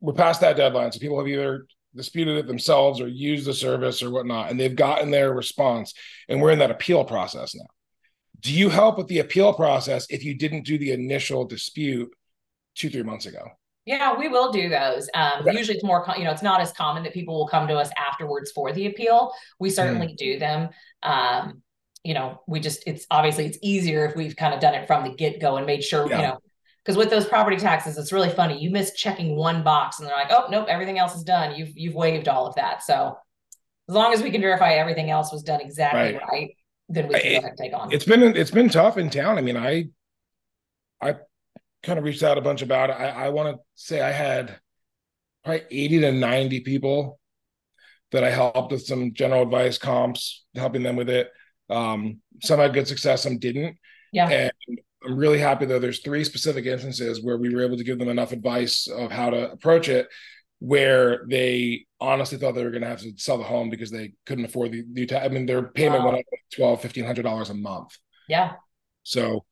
[0.00, 4.02] we're past that deadline, so people have either disputed it themselves or used the service
[4.02, 5.94] or whatnot, and they've gotten their response,
[6.28, 7.66] and we're in that appeal process now.
[8.40, 12.10] Do you help with the appeal process if you didn't do the initial dispute
[12.74, 13.46] two, three months ago?
[13.84, 15.08] Yeah, we will do those.
[15.14, 15.56] Um, okay.
[15.56, 17.90] Usually, it's more you know it's not as common that people will come to us
[17.98, 19.32] afterwards for the appeal.
[19.58, 20.16] We certainly mm.
[20.16, 20.68] do them.
[21.02, 21.62] Um,
[22.04, 25.04] you know, we just it's obviously it's easier if we've kind of done it from
[25.04, 26.16] the get go and made sure yeah.
[26.16, 26.38] you know
[26.90, 28.58] because with those property taxes, it's really funny.
[28.58, 31.54] You miss checking one box, and they're like, "Oh, nope, everything else is done.
[31.54, 33.16] You've you've waived all of that." So
[33.88, 36.56] as long as we can verify everything else was done exactly right, right
[36.88, 37.92] then we can I, go ahead and take on.
[37.92, 39.38] It's been it's been tough in town.
[39.38, 39.86] I mean, I
[41.00, 41.14] I
[41.84, 42.94] kind of reached out a bunch about it.
[42.94, 44.58] I, I want to say I had
[45.44, 47.20] probably 80 to 90 people
[48.10, 51.30] that I helped with some general advice comps, helping them with it.
[51.70, 53.76] Um, some had good success, some didn't.
[54.12, 54.28] Yeah.
[54.28, 55.78] And I'm really happy though.
[55.78, 59.30] There's three specific instances where we were able to give them enough advice of how
[59.30, 60.08] to approach it,
[60.58, 64.12] where they honestly thought they were going to have to sell the home because they
[64.26, 65.06] couldn't afford the new.
[65.16, 66.12] I mean, their payment wow.
[66.12, 67.96] went up twelve, fifteen hundred dollars a month.
[68.28, 68.52] Yeah.
[69.02, 69.44] So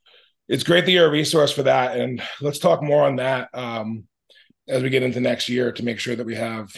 [0.48, 1.98] it's great that you're a resource for that.
[1.98, 4.04] And let's talk more on that um,
[4.68, 6.70] as we get into next year to make sure that we have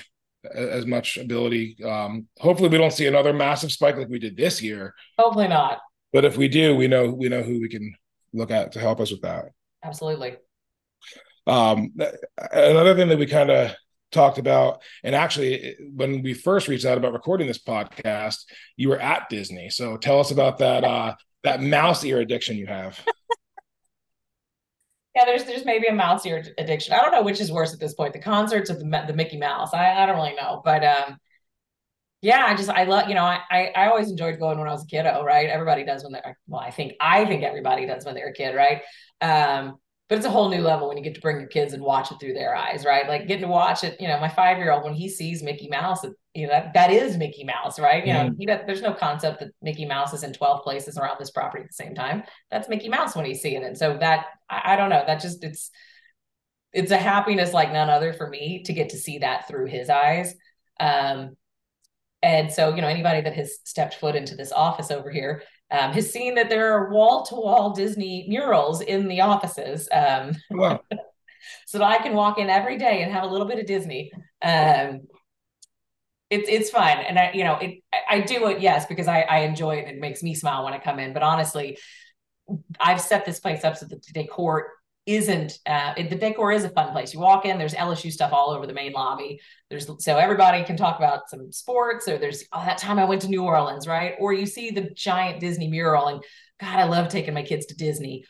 [0.54, 1.76] as much ability.
[1.84, 4.94] Um, hopefully, we don't see another massive spike like we did this year.
[5.18, 5.80] Hopefully not.
[6.12, 7.94] But if we do, we know we know who we can
[8.32, 9.46] look at to help us with that.
[9.82, 10.36] Absolutely.
[11.46, 11.92] Um,
[12.52, 13.72] another thing that we kind of
[14.12, 18.44] talked about, and actually, when we first reached out about recording this podcast,
[18.76, 19.70] you were at Disney.
[19.70, 21.14] So tell us about that uh,
[21.44, 23.00] that mouse ear addiction you have.
[25.16, 26.94] Yeah, there's there's maybe a mouse ear addiction.
[26.94, 29.38] I don't know which is worse at this point, the concerts or the the Mickey
[29.38, 29.74] Mouse.
[29.74, 31.18] I, I don't really know, but um,
[32.22, 34.72] yeah, I just I love you know I, I I always enjoyed going when I
[34.72, 35.48] was a kiddo, right?
[35.48, 38.54] Everybody does when they're well, I think I think everybody does when they're a kid,
[38.54, 38.82] right?
[39.20, 39.78] Um,
[40.10, 42.10] but it's a whole new level when you get to bring your kids and watch
[42.10, 43.06] it through their eyes, right?
[43.06, 45.68] Like getting to watch it, you know, my five year old when he sees Mickey
[45.68, 46.04] Mouse,
[46.34, 48.04] you know, that, that is Mickey Mouse, right?
[48.04, 48.28] You mm-hmm.
[48.30, 51.62] know, he, there's no concept that Mickey Mouse is in 12 places around this property
[51.62, 52.24] at the same time.
[52.50, 53.78] That's Mickey Mouse when he's seeing it.
[53.78, 55.70] So that, I, I don't know, that just, it's,
[56.72, 59.88] it's a happiness like none other for me to get to see that through his
[59.88, 60.34] eyes.
[60.80, 61.36] Um,
[62.22, 65.92] and so, you know, anybody that has stepped foot into this office over here um,
[65.92, 69.88] has seen that there are wall to wall Disney murals in the offices.
[69.92, 70.80] Um, wow.
[71.66, 74.12] so that I can walk in every day and have a little bit of Disney.
[74.42, 75.02] Um,
[76.28, 79.38] it's it's fun, and I you know it I do it yes because I I
[79.40, 79.88] enjoy it.
[79.88, 81.12] It makes me smile when I come in.
[81.12, 81.78] But honestly,
[82.78, 84.68] I've set this place up so that the decor
[85.06, 87.12] isn't uh, it, the decor is a fun place.
[87.14, 89.40] You walk in, there's LSU stuff all over the main lobby.
[89.68, 93.22] There's so everybody can talk about some sports, or there's oh that time I went
[93.22, 94.14] to New Orleans, right?
[94.20, 96.22] Or you see the giant Disney mural, and
[96.60, 98.24] God, I love taking my kids to Disney.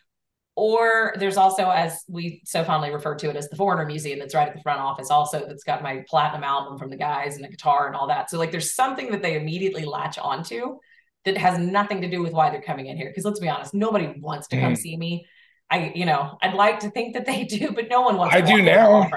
[0.57, 4.35] or there's also, as we so fondly refer to it, as the Foreigner Museum that's
[4.35, 7.45] right at the front office, also that's got my platinum album from the guys and
[7.45, 8.29] the guitar and all that.
[8.29, 10.77] So like, there's something that they immediately latch onto
[11.25, 13.09] that has nothing to do with why they're coming in here.
[13.09, 14.79] Because let's be honest, nobody wants to come mm.
[14.79, 15.27] see me.
[15.71, 18.35] I, you know, I'd like to think that they do, but no one wants.
[18.35, 19.11] I do now.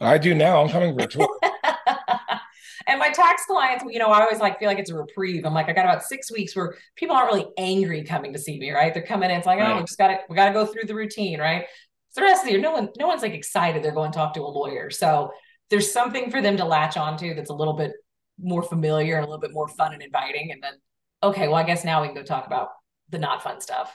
[0.00, 0.62] I do now.
[0.62, 1.40] I'm coming for a tour.
[2.86, 5.44] and my tax clients, you know, I always like feel like it's a reprieve.
[5.44, 8.58] I'm like, I got about six weeks where people aren't really angry coming to see
[8.58, 8.94] me, right?
[8.94, 9.72] They're coming in, it's like, oh, right.
[9.72, 11.64] oh, we just gotta we gotta go through the routine, right?
[12.10, 14.16] So the rest of the year, no one, no one's like excited they're going to
[14.16, 14.90] talk to a lawyer.
[14.90, 15.30] So
[15.70, 17.92] there's something for them to latch onto that's a little bit
[18.40, 20.50] more familiar and a little bit more fun and inviting.
[20.52, 20.72] And then,
[21.22, 22.70] okay, well, I guess now we can go talk about
[23.10, 23.94] the not fun stuff.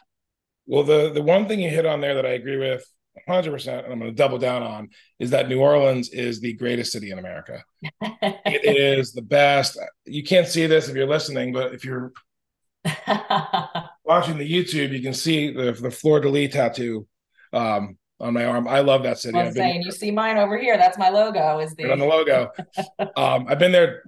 [0.65, 2.85] Well, the the one thing you hit on there that I agree with
[3.27, 6.91] 100% and I'm going to double down on is that New Orleans is the greatest
[6.91, 7.63] city in America.
[8.01, 9.77] it is the best.
[10.05, 12.11] You can't see this if you're listening, but if you're
[14.03, 17.07] watching the YouTube, you can see the the fleur de lis tattoo
[17.53, 18.67] um, on my arm.
[18.67, 19.37] I love that city.
[19.37, 20.77] I am saying, you see mine over here.
[20.77, 21.59] That's my logo.
[21.59, 22.51] Is the on the logo?
[23.15, 24.03] um, I've been there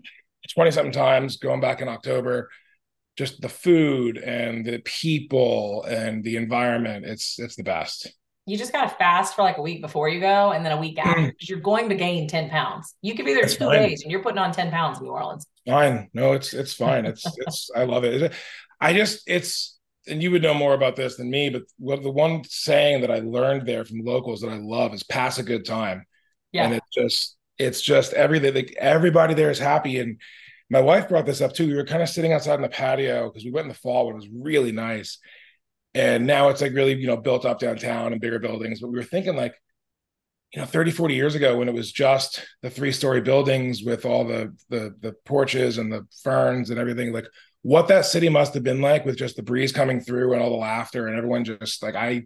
[0.54, 1.38] twenty something times.
[1.38, 2.50] Going back in October,
[3.16, 7.06] just the food and the people and the environment.
[7.06, 8.12] It's it's the best
[8.46, 11.00] you just gotta fast for like a week before you go and then a week
[11.00, 11.50] after because mm.
[11.50, 12.96] you're going to gain 10 pounds.
[13.02, 13.82] You could be there That's two fine.
[13.82, 15.48] days and you're putting on 10 pounds in New Orleans.
[15.68, 16.10] Fine.
[16.14, 17.06] No, it's it's fine.
[17.06, 18.34] It's it's I love it.
[18.80, 22.12] I just it's and you would know more about this than me, but what the
[22.12, 25.66] one saying that I learned there from locals that I love is pass a good
[25.66, 26.06] time.
[26.52, 26.66] Yeah.
[26.66, 30.00] And it's just it's just everything like everybody there is happy.
[30.00, 30.22] And
[30.70, 31.68] my wife brought this up too.
[31.68, 34.08] We were kind of sitting outside in the patio because we went in the fall
[34.08, 35.20] when it was really nice.
[35.94, 38.82] And now it's like really you know built up downtown and bigger buildings.
[38.82, 39.56] But we were thinking like
[40.54, 44.06] you know 30 40 years ago when it was just the three story buildings with
[44.06, 47.26] all the the the porches and the ferns and everything like
[47.64, 50.52] what that city must have been like with just the breeze coming through and all
[50.52, 52.24] the laughter and everyone just like i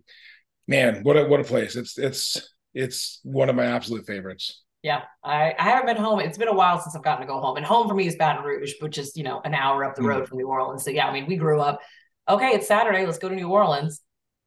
[0.70, 1.76] man what a what a place.
[1.76, 6.20] It's it's it's one of my absolute favorites yeah, I, I haven't been home.
[6.20, 7.58] It's been a while since I've gotten to go home.
[7.58, 10.04] And home for me is Baton Rouge, which is, you know, an hour up the
[10.04, 10.26] road mm-hmm.
[10.26, 10.84] from New Orleans.
[10.86, 11.82] So yeah, I mean, we grew up
[12.30, 14.02] okay, it's Saturday, let's go to New Orleans.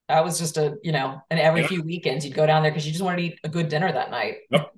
[0.08, 1.68] That was just a, you know, and every yeah.
[1.68, 3.90] few weekends you'd go down there because you just wanted to eat a good dinner
[3.90, 4.36] that night.
[4.50, 4.70] Yep.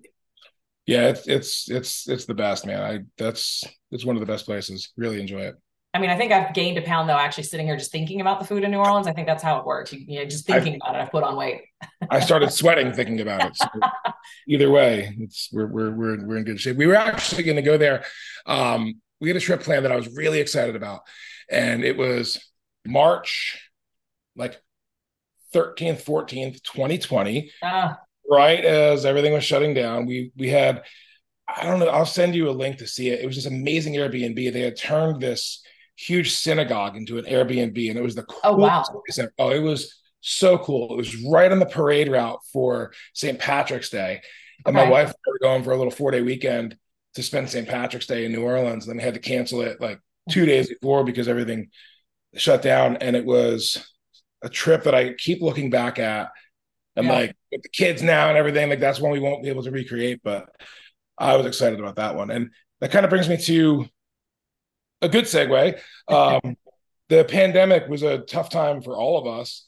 [0.86, 2.82] Yeah, it's it's it's it's the best, man.
[2.82, 4.92] I that's it's one of the best places.
[4.98, 5.54] Really enjoy it.
[5.94, 8.40] I mean, I think I've gained a pound though, actually sitting here just thinking about
[8.40, 9.06] the food in New Orleans.
[9.06, 9.92] I think that's how it works.
[9.92, 11.62] You, you know, just thinking I, about it, I've put on weight.
[12.10, 13.56] I started sweating thinking about it.
[13.56, 13.66] So
[14.48, 16.76] either way, it's we're we're we're we're in good shape.
[16.76, 18.04] We were actually going to go there.
[18.44, 21.02] Um, we had a trip plan that I was really excited about,
[21.48, 22.44] and it was
[22.84, 23.70] March,
[24.34, 24.60] like
[25.54, 27.52] 13th, 14th, 2020.
[27.62, 27.98] Ah.
[28.28, 30.82] Right as everything was shutting down, we we had
[31.46, 31.86] I don't know.
[31.86, 33.20] I'll send you a link to see it.
[33.20, 34.52] It was this amazing Airbnb.
[34.52, 35.62] They had turned this
[35.96, 38.84] huge synagogue into an Airbnb, and it was the oh wow
[39.38, 40.92] oh it was so cool.
[40.92, 43.38] It was right on the parade route for St.
[43.38, 44.22] Patrick's Day,
[44.66, 44.84] and okay.
[44.84, 46.76] my wife were going for a little four day weekend
[47.14, 47.68] to spend St.
[47.68, 48.84] Patrick's Day in New Orleans.
[48.84, 51.68] And then we had to cancel it like two days before because everything
[52.34, 53.86] shut down and it was
[54.42, 56.30] a trip that I keep looking back at.
[56.96, 57.12] I'm yeah.
[57.12, 59.70] like with the kids now and everything, like that's one we won't be able to
[59.70, 60.48] recreate, but
[61.18, 62.30] I was excited about that one.
[62.30, 63.86] And that kind of brings me to
[65.02, 65.78] a good segue.
[66.08, 66.56] Um,
[67.08, 69.66] the pandemic was a tough time for all of us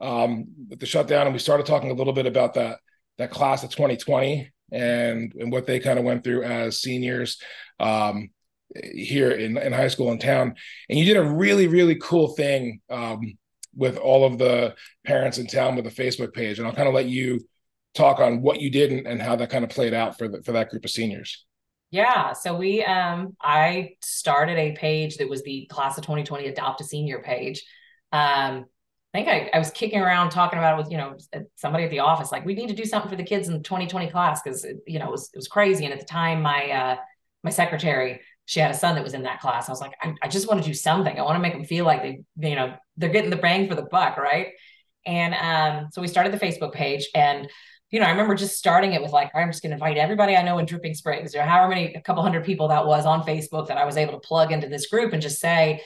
[0.00, 2.78] um, with the shutdown, and we started talking a little bit about that
[3.18, 7.40] that class of 2020 and and what they kind of went through as seniors.
[7.80, 8.30] Um,
[8.74, 10.54] here in, in high school in town.
[10.88, 13.38] And you did a really, really cool thing um,
[13.74, 16.58] with all of the parents in town with a Facebook page.
[16.58, 17.40] And I'll kind of let you
[17.94, 20.42] talk on what you did and, and how that kind of played out for the,
[20.42, 21.46] for that group of seniors.
[21.90, 22.32] Yeah.
[22.34, 26.84] So we, um, I started a page that was the class of 2020 adopt a
[26.84, 27.64] senior page.
[28.12, 28.66] Um,
[29.14, 31.16] I think I, I was kicking around talking about it with, you know,
[31.56, 33.60] somebody at the office, like we need to do something for the kids in the
[33.60, 34.42] 2020 class.
[34.42, 35.84] Cause you know, it was, it was crazy.
[35.84, 36.96] And at the time my, uh,
[37.42, 39.68] my secretary she had a son that was in that class.
[39.68, 41.18] I was like, I, I just want to do something.
[41.18, 43.74] I want to make them feel like they, you know, they're getting the bang for
[43.74, 44.48] the buck, right?
[45.04, 47.46] And um, so we started the Facebook page, and
[47.90, 50.36] you know, I remember just starting it with like, I'm just going to invite everybody
[50.36, 53.22] I know in Dripping Springs, or however many, a couple hundred people that was on
[53.22, 55.82] Facebook that I was able to plug into this group and just say,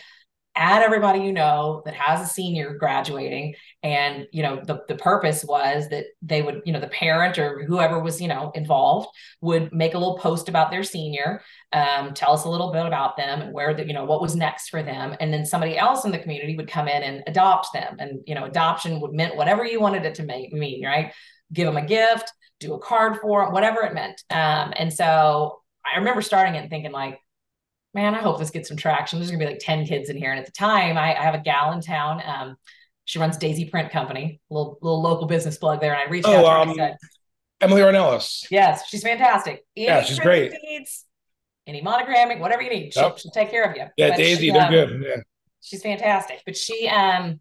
[0.55, 5.45] add everybody you know that has a senior graduating and you know the, the purpose
[5.45, 9.09] was that they would you know the parent or whoever was you know involved
[9.41, 11.41] would make a little post about their senior
[11.73, 14.37] um, tell us a little bit about them and where the you know what was
[14.37, 17.73] next for them and then somebody else in the community would come in and adopt
[17.73, 21.15] them and you know adoption would meant whatever you wanted it to mean right
[21.53, 25.61] give them a gift do a card for them whatever it meant um, and so
[25.85, 27.19] i remember starting it and thinking like
[27.95, 29.19] man, I hope this gets some traction.
[29.19, 30.31] There's gonna be like 10 kids in here.
[30.31, 32.23] And at the time, I, I have a gal in town.
[32.25, 32.57] Um,
[33.05, 35.93] She runs Daisy Print Company, little little local business plug there.
[35.93, 36.97] And I reached oh, out to her um, and said,
[37.61, 38.47] Emily Ornelas.
[38.51, 39.65] Yes, she's fantastic.
[39.77, 40.53] Any yeah, she's great.
[40.63, 41.05] Needs,
[41.67, 43.19] any monogramming, whatever you need, she'll, yep.
[43.19, 43.85] she'll take care of you.
[43.97, 45.05] Yeah, but Daisy, she, they're um, good.
[45.07, 45.17] Yeah.
[45.61, 46.43] She's fantastic.
[46.45, 47.41] But she um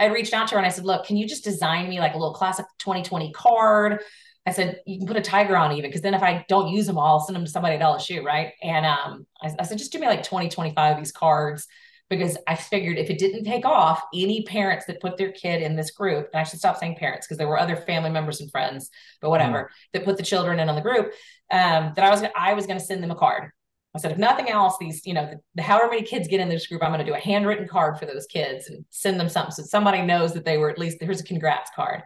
[0.00, 2.14] I reached out to her and I said, look, can you just design me like
[2.14, 4.00] a little classic 2020 card?
[4.46, 6.86] I said, you can put a tiger on even, because then if I don't use
[6.86, 8.52] them all, I'll send them to somebody at LSU, right?
[8.62, 11.68] And um, I, I said, just do me like 20, 25 of these cards
[12.08, 15.76] because I figured if it didn't take off, any parents that put their kid in
[15.76, 18.50] this group, and I should stop saying parents because there were other family members and
[18.50, 19.92] friends, but whatever, mm.
[19.92, 21.12] that put the children in on the group,
[21.52, 23.52] um, that I was I was going to send them a card.
[23.94, 26.48] I said, if nothing else, these, you know, the, the, however many kids get in
[26.48, 29.28] this group, I'm going to do a handwritten card for those kids and send them
[29.28, 32.02] something so somebody knows that they were at least here's a congrats card.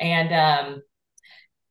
[0.00, 0.82] And um,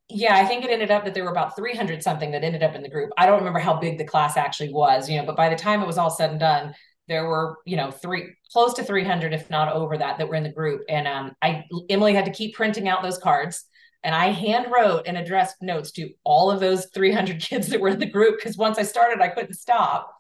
[0.08, 2.76] yeah, I think it ended up that there were about 300 something that ended up
[2.76, 3.12] in the group.
[3.18, 5.82] I don't remember how big the class actually was, you know, but by the time
[5.82, 6.74] it was all said and done,
[7.08, 10.44] there were, you know, three close to 300, if not over that, that were in
[10.44, 10.82] the group.
[10.88, 13.66] And um, I, Emily had to keep printing out those cards.
[14.04, 17.90] And I hand wrote and addressed notes to all of those 300 kids that were
[17.90, 20.14] in the group because once I started, I couldn't stop.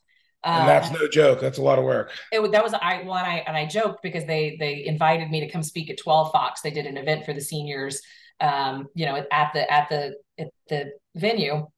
[0.43, 1.39] And that's um, no joke.
[1.39, 2.11] That's a lot of work.
[2.31, 5.47] It that was I one I and I joked because they they invited me to
[5.47, 6.61] come speak at 12 Fox.
[6.61, 8.01] They did an event for the seniors
[8.41, 11.53] um, you know, at the at the at the venue.
[11.53, 11.69] Um,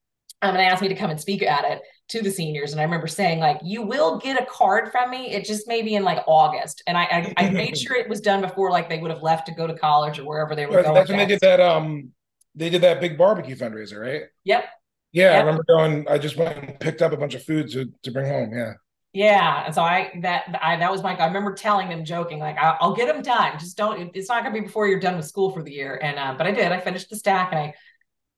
[0.42, 2.72] and they asked me to come and speak at it to the seniors.
[2.72, 5.32] And I remember saying, like, you will get a card from me.
[5.32, 6.84] It just may be in like August.
[6.88, 9.48] And I I, I made sure it was done before like they would have left
[9.48, 10.94] to go to college or wherever they were going.
[10.94, 12.12] That's when they did that um
[12.56, 14.24] they did that big barbecue fundraiser, right?
[14.44, 14.66] Yep.
[15.12, 15.36] Yeah, yep.
[15.36, 18.12] I remember going, I just went and picked up a bunch of food to, to
[18.12, 18.52] bring home.
[18.52, 18.74] Yeah.
[19.16, 22.58] Yeah, and so I that I that was my I remember telling them joking like
[22.58, 23.60] I'll, I'll get them done.
[23.60, 24.10] Just don't.
[24.16, 26.00] It's not going to be before you're done with school for the year.
[26.02, 26.72] And uh, but I did.
[26.72, 27.74] I finished the stack, and I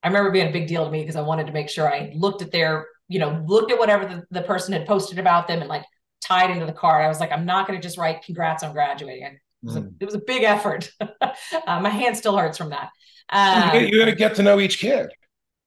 [0.03, 2.11] I remember being a big deal to me because I wanted to make sure I
[2.13, 5.59] looked at their you know looked at whatever the, the person had posted about them
[5.59, 5.85] and like
[6.21, 7.03] tied into the card.
[7.03, 9.23] I was like, I'm not going to just write congrats on graduating.
[9.23, 9.85] It was, mm.
[9.85, 10.91] a, it was a big effort.
[11.21, 12.89] uh, my hand still hurts from that.
[13.29, 15.09] Um, you're going to get to know each kid.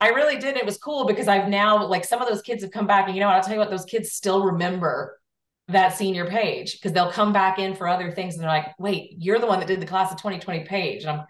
[0.00, 0.56] I really did.
[0.56, 3.16] It was cool because I've now like some of those kids have come back, and
[3.16, 3.36] you know what?
[3.36, 5.18] I'll tell you what, those kids still remember
[5.68, 9.14] that senior page because they'll come back in for other things and they're like, wait,
[9.18, 11.02] you're the one that did the class of 2020 page.
[11.02, 11.26] And I'm,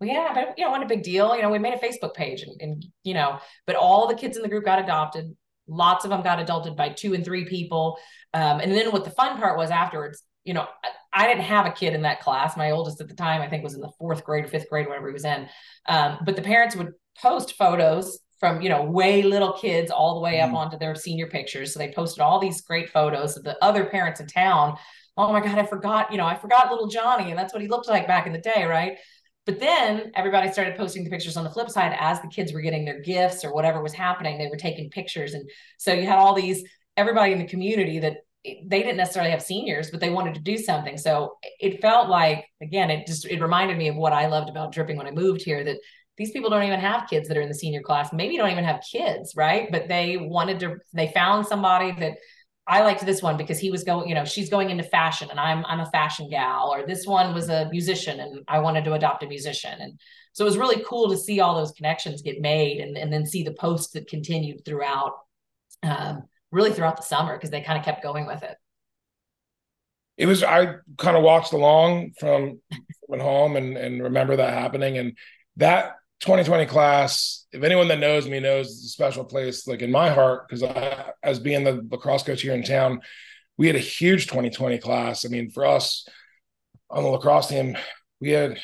[0.00, 1.36] well, yeah, but you know, what a big deal.
[1.36, 4.36] You know, we made a Facebook page and, and you know, but all the kids
[4.36, 5.36] in the group got adopted.
[5.68, 7.98] Lots of them got adopted by two and three people.
[8.34, 11.66] Um, and then what the fun part was afterwards, you know, I, I, didn't have
[11.66, 12.56] a kid in that class.
[12.56, 14.88] My oldest at the time, I think, was in the fourth grade or fifth grade,
[14.88, 15.48] whatever he was in.
[15.86, 20.20] Um, but the parents would post photos from you know way little kids all the
[20.20, 20.54] way up mm.
[20.54, 24.18] onto their senior pictures so they posted all these great photos of the other parents
[24.18, 24.76] in town
[25.16, 27.68] oh my god i forgot you know i forgot little johnny and that's what he
[27.68, 28.98] looked like back in the day right
[29.44, 32.60] but then everybody started posting the pictures on the flip side as the kids were
[32.60, 34.38] getting their gifts or whatever was happening.
[34.38, 35.34] They were taking pictures.
[35.34, 36.64] And so you had all these
[36.96, 40.56] everybody in the community that they didn't necessarily have seniors but they wanted to do
[40.58, 40.96] something.
[40.96, 44.72] So it felt like again it just it reminded me of what i loved about
[44.72, 45.78] dripping when i moved here that
[46.18, 48.12] these people don't even have kids that are in the senior class.
[48.12, 49.68] Maybe don't even have kids right?
[49.72, 52.18] But they wanted to they found somebody that
[52.66, 55.40] I liked this one because he was going, you know, she's going into fashion and
[55.40, 58.92] I'm I'm a fashion gal, or this one was a musician and I wanted to
[58.92, 59.80] adopt a musician.
[59.80, 59.98] And
[60.32, 63.26] so it was really cool to see all those connections get made and, and then
[63.26, 65.14] see the posts that continued throughout
[65.82, 66.22] um,
[66.52, 68.56] really throughout the summer because they kind of kept going with it.
[70.16, 72.60] It was I kind of watched along from
[73.08, 75.16] from home and and remember that happening and
[75.56, 79.90] that 2020 class, if anyone that knows me knows it's a special place like in
[79.90, 83.00] my heart, because I, as being the lacrosse coach here in town,
[83.58, 85.24] we had a huge 2020 class.
[85.24, 86.06] I mean, for us
[86.90, 87.76] on the lacrosse team,
[88.20, 88.56] we had, I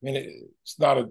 [0.00, 1.04] mean, it's not as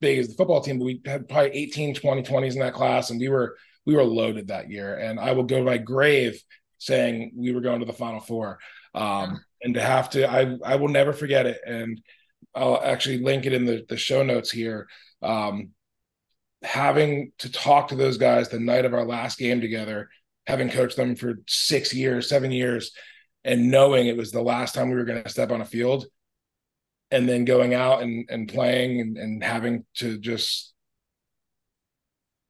[0.00, 3.10] big as the football team, but we had probably 18, 20, 20s in that class,
[3.10, 4.96] and we were we were loaded that year.
[4.96, 6.42] And I will go to my grave
[6.78, 8.60] saying we were going to the Final Four.
[8.94, 11.60] Um, and to have to, I I will never forget it.
[11.66, 12.00] And
[12.54, 14.86] I'll actually link it in the the show notes here
[15.24, 15.70] um,
[16.62, 20.08] having to talk to those guys the night of our last game together,
[20.46, 22.92] having coached them for six years, seven years,
[23.44, 26.06] and knowing it was the last time we were going to step on a field,
[27.10, 30.72] and then going out and, and playing and, and having to just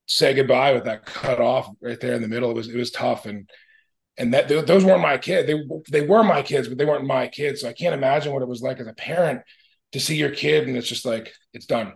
[0.06, 2.50] say goodbye with that cut off right there in the middle.
[2.50, 3.48] It was it was tough and
[4.16, 5.48] and that those weren't my kids.
[5.48, 5.60] They
[5.90, 7.62] they were my kids, but they weren't my kids.
[7.62, 9.42] So I can't imagine what it was like as a parent
[9.92, 11.94] to see your kid and it's just like it's done.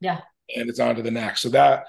[0.00, 0.20] Yeah.
[0.54, 1.42] And it's on to the next.
[1.42, 1.84] So that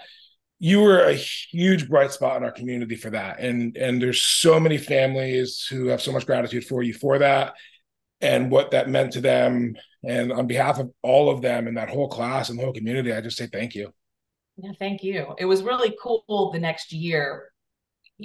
[0.60, 3.40] you were a huge bright spot in our community for that.
[3.40, 7.56] And and there's so many families who have so much gratitude for you for that
[8.22, 9.76] and what that meant to them.
[10.04, 13.12] And on behalf of all of them and that whole class and the whole community,
[13.12, 13.92] I just say thank you.
[14.58, 15.34] Yeah, thank you.
[15.40, 17.50] It was really cool the next year.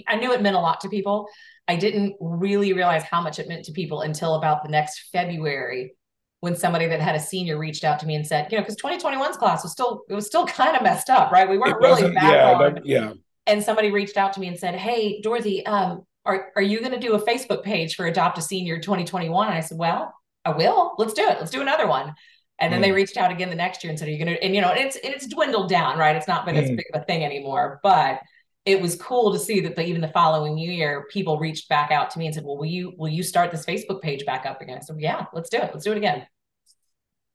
[0.07, 1.26] I knew it meant a lot to people.
[1.68, 5.95] I didn't really realize how much it meant to people until about the next February
[6.41, 8.76] when somebody that had a senior reached out to me and said, you know, because
[8.76, 11.49] 2021's class was still it was still kind of messed up, right?
[11.49, 12.74] We weren't really back yeah, on.
[12.74, 13.12] that- yeah.
[13.49, 16.91] And somebody reached out to me and said, Hey, Dorothy, um, are, are you going
[16.93, 19.47] to do a Facebook page for Adopt a Senior 2021?
[19.49, 20.12] And I said, Well,
[20.45, 20.95] I will.
[20.99, 21.39] Let's do it.
[21.39, 22.12] Let's do another one.
[22.59, 22.95] And then they Mm.
[22.97, 24.43] reached out again the next year and said, Are you going to?
[24.43, 26.16] And you know, it's it's dwindled down, right?
[26.16, 26.76] It's not been as Mm.
[26.76, 27.78] big of a thing anymore.
[27.82, 28.20] But
[28.66, 32.10] it was cool to see that the, even the following year, people reached back out
[32.10, 34.60] to me and said, Well, will you will you start this Facebook page back up
[34.60, 34.82] again?
[34.82, 35.70] So yeah, let's do it.
[35.72, 36.26] Let's do it again.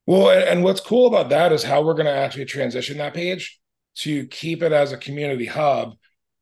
[0.05, 3.59] Well, and, what's cool about that is how we're going to actually transition that page
[3.97, 5.93] to keep it as a community hub.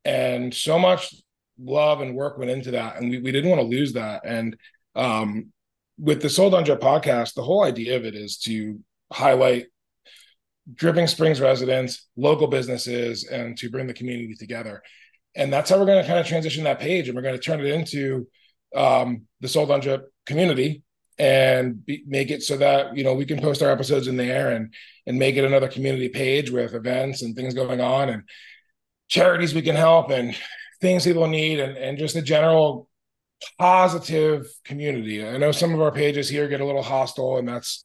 [0.05, 1.13] And so much
[1.59, 2.97] love and work went into that.
[2.97, 4.21] And we, we didn't want to lose that.
[4.25, 4.57] And
[4.95, 5.51] um,
[5.99, 8.79] with the Sold on podcast, the whole idea of it is to
[9.11, 9.67] highlight
[10.75, 14.81] Dripping Springs residents, local businesses, and to bring the community together.
[15.35, 17.07] And that's how we're going to kind of transition that page.
[17.07, 18.27] And we're going to turn it into
[18.75, 19.81] um, the Sold on
[20.25, 20.83] community
[21.17, 24.51] and be, make it so that you know we can post our episodes in there
[24.51, 24.73] and
[25.05, 28.23] and make it another community page with events and things going on and
[29.09, 30.33] charities we can help and
[30.79, 32.89] things people need and and just a general
[33.57, 35.25] positive community.
[35.25, 37.83] I know some of our pages here get a little hostile and that's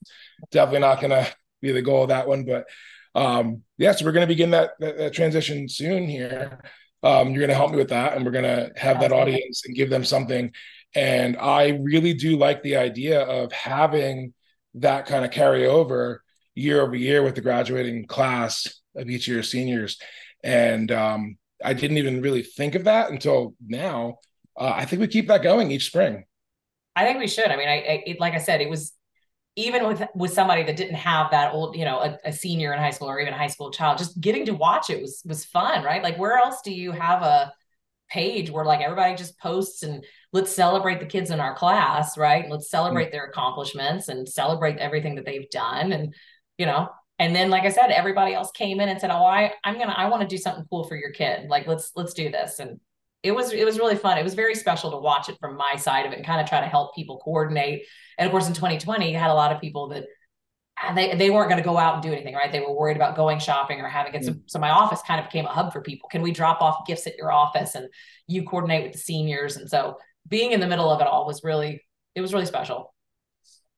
[0.51, 1.29] definitely not going to
[1.65, 2.67] be the goal of that one but
[3.15, 6.59] um yes we're going to begin that, that, that transition soon here
[7.03, 9.63] um you're going to help me with that and we're going to have that audience
[9.67, 10.53] and give them something
[10.95, 14.33] and I really do like the idea of having
[14.75, 16.23] that kind of carry over
[16.55, 19.99] year over year with the graduating class of each year's seniors.
[20.45, 24.19] And um, I didn't even really think of that until now.
[24.57, 26.25] Uh, I think we keep that going each spring.
[26.95, 27.49] I think we should.
[27.49, 28.93] I mean, I, I it, like I said, it was
[29.57, 32.79] even with with somebody that didn't have that old, you know, a, a senior in
[32.79, 35.45] high school or even a high school child, just getting to watch it was was
[35.45, 36.03] fun, right?
[36.03, 37.53] Like, where else do you have a
[38.11, 42.51] page where like everybody just posts and let's celebrate the kids in our class, right?
[42.51, 42.77] Let's mm-hmm.
[42.77, 46.15] celebrate their accomplishments and celebrate everything that they've done, and
[46.59, 46.89] you know.
[47.21, 49.95] And then, like I said, everybody else came in and said, "Oh, I, I'm gonna,
[49.97, 51.49] I want to do something cool for your kid.
[51.49, 52.81] Like, let's, let's do this." And
[53.25, 54.19] it was it was really fun.
[54.19, 56.49] It was very special to watch it from my side of it and kind of
[56.49, 57.87] try to help people coordinate.
[58.19, 60.05] And of course, in 2020, you had a lot of people that
[60.79, 62.53] ah, they they weren't going to go out and do anything, right?
[62.53, 64.25] They were worried about going shopping or having it.
[64.25, 66.09] So, so my office kind of became a hub for people.
[66.11, 67.89] Can we drop off gifts at your office and
[68.27, 69.57] you coordinate with the seniors?
[69.57, 69.97] And so
[70.29, 71.83] being in the middle of it all was really
[72.15, 72.95] it was really special.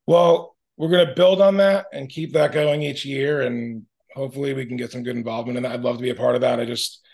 [0.07, 3.43] Well, we're going to build on that and keep that going each year.
[3.43, 3.85] And
[4.15, 5.73] hopefully we can get some good involvement in that.
[5.73, 6.61] I'd love to be a part of that.
[6.61, 7.06] I just,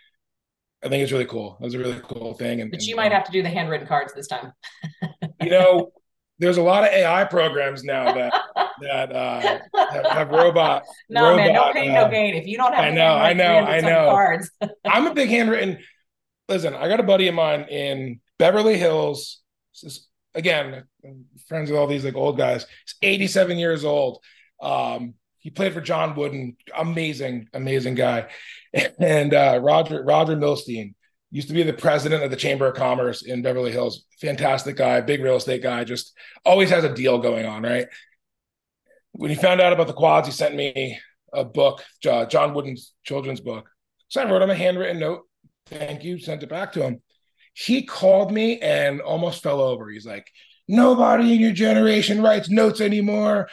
[0.85, 1.57] I think it's really cool.
[1.61, 2.61] It was a really cool thing.
[2.61, 4.53] And, But and, you might have to do the handwritten cards this time.
[5.41, 5.93] you know,
[6.39, 8.33] there's a lot of AI programs now that
[8.80, 10.83] that uh, have, have robot.
[11.09, 12.35] No man, no pain, uh, no gain.
[12.35, 14.11] If you don't have I know, I know, I know.
[14.11, 14.51] cards,
[14.85, 15.78] I'm a big handwritten.
[16.49, 19.41] Listen, I got a buddy of mine in Beverly Hills.
[19.83, 20.85] Is, again,
[21.47, 22.66] friends with all these like old guys.
[22.87, 24.18] He's 87 years old.
[24.61, 28.28] Um, he played for John Wooden, amazing, amazing guy.
[28.98, 30.94] And uh, Roger Roger Milstein
[31.30, 34.04] used to be the president of the Chamber of Commerce in Beverly Hills.
[34.20, 35.84] Fantastic guy, big real estate guy.
[35.84, 36.12] Just
[36.44, 37.86] always has a deal going on, right?
[39.12, 40.98] When he found out about the quads, he sent me
[41.32, 43.68] a book, John Wooden's children's book.
[44.08, 45.22] So I wrote him a handwritten note.
[45.66, 46.18] Thank you.
[46.18, 47.00] Sent it back to him.
[47.54, 49.88] He called me and almost fell over.
[49.88, 50.26] He's like,
[50.68, 53.48] nobody in your generation writes notes anymore.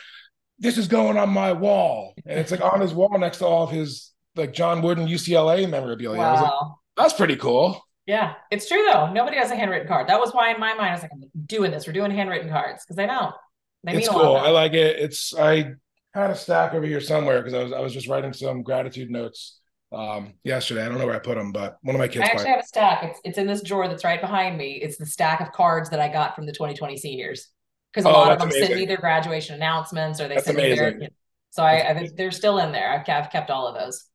[0.57, 2.13] This is going on my wall.
[2.25, 5.69] And it's like on his wall next to all of his like John Wooden UCLA
[5.69, 6.27] memorabilia.
[6.29, 6.79] Was like, wow.
[6.97, 7.81] that's pretty cool.
[8.05, 9.11] Yeah, it's true though.
[9.11, 10.07] Nobody has a handwritten card.
[10.07, 11.85] That was why in my mind I was like, I'm doing this.
[11.85, 13.35] We're doing handwritten cards because I don't.
[13.83, 14.35] They it's mean a cool.
[14.37, 14.97] I like it.
[14.97, 15.73] It's I
[16.13, 19.09] had a stack over here somewhere because I was I was just writing some gratitude
[19.09, 19.59] notes
[19.91, 20.83] um yesterday.
[20.85, 22.59] I don't know where I put them, but one of my kids I actually have
[22.59, 23.03] a stack.
[23.03, 24.73] It's it's in this drawer that's right behind me.
[24.81, 27.47] It's the stack of cards that I got from the 2020 seniors
[27.93, 30.57] because a Oh, lot of them send me their graduation announcements or they That's send
[30.57, 30.91] me their.
[30.91, 31.09] amazing.
[31.51, 32.91] So I, I they're still in there.
[32.91, 34.05] I've, I've kept all of those.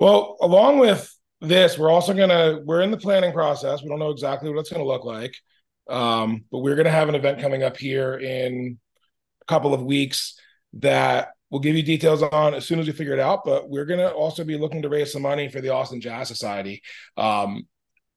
[0.00, 3.82] Well, along with this, we're also gonna we're in the planning process.
[3.82, 5.36] We don't know exactly what it's gonna look like,
[5.90, 8.78] um, but we're gonna have an event coming up here in
[9.42, 10.40] a couple of weeks
[10.74, 13.44] that we'll give you details on as soon as we figure it out.
[13.44, 16.80] But we're gonna also be looking to raise some money for the Austin Jazz Society,
[17.18, 17.68] um,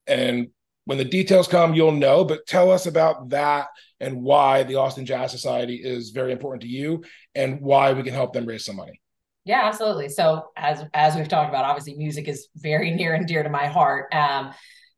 [0.06, 0.48] and
[0.86, 2.24] when the details come, you'll know.
[2.24, 3.68] But tell us about that
[4.00, 7.04] and why the Austin Jazz Society is very important to you,
[7.34, 9.02] and why we can help them raise some money.
[9.44, 10.08] Yeah, absolutely.
[10.08, 13.66] So as as we've talked about, obviously music is very near and dear to my
[13.66, 14.12] heart.
[14.14, 14.52] Um,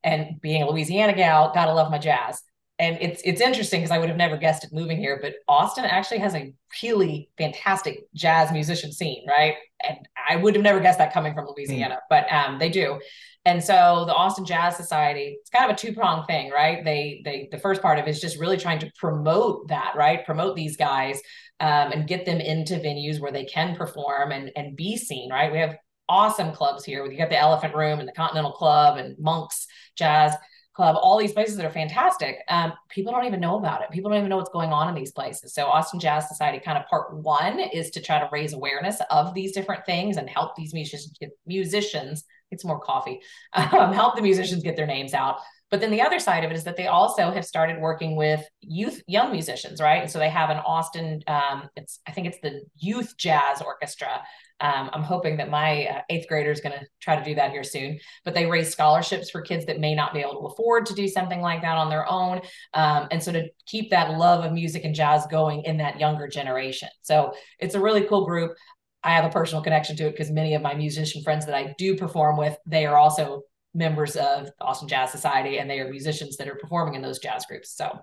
[0.05, 2.42] and being a Louisiana gal, gotta love my jazz.
[2.78, 5.84] And it's it's interesting because I would have never guessed it moving here, but Austin
[5.84, 9.55] actually has a really fantastic jazz musician scene, right?
[9.82, 9.97] And
[10.28, 13.01] I would have never guessed that coming from Louisiana, but um, they do.
[13.47, 16.84] And so the Austin Jazz Society, it's kind of a two pronged thing, right?
[16.84, 20.26] They they the first part of it is just really trying to promote that, right?
[20.26, 21.20] Promote these guys
[21.61, 25.52] um, and get them into venues where they can perform and, and be seen, right?
[25.52, 25.76] We have
[26.09, 27.04] awesome clubs here.
[27.07, 30.34] You got the Elephant Room and the Continental Club and Monks Jazz
[30.74, 32.40] Club, all these places that are fantastic.
[32.48, 33.90] Um, people don't even know about it.
[33.90, 35.54] People don't even know what's going on in these places.
[35.54, 39.32] So Austin Jazz Society kind of part one is to try to raise awareness of
[39.32, 43.20] these different things and help these musicians musicians get some more coffee,
[43.54, 45.38] um, help the musicians get their names out.
[45.70, 48.44] But then the other side of it is that they also have started working with
[48.60, 50.00] youth, young musicians, right?
[50.00, 54.22] And so they have an Austin, um, it's I think it's the Youth Jazz Orchestra.
[54.60, 57.50] Um, I'm hoping that my uh, eighth grader is going to try to do that
[57.50, 57.98] here soon.
[58.24, 61.08] But they raise scholarships for kids that may not be able to afford to do
[61.08, 62.40] something like that on their own,
[62.72, 66.28] um, and so to keep that love of music and jazz going in that younger
[66.28, 66.88] generation.
[67.02, 68.56] So it's a really cool group.
[69.02, 71.74] I have a personal connection to it because many of my musician friends that I
[71.78, 73.42] do perform with, they are also
[73.77, 77.47] members of Austin Jazz Society and they are musicians that are performing in those jazz
[77.47, 77.70] groups.
[77.77, 78.01] So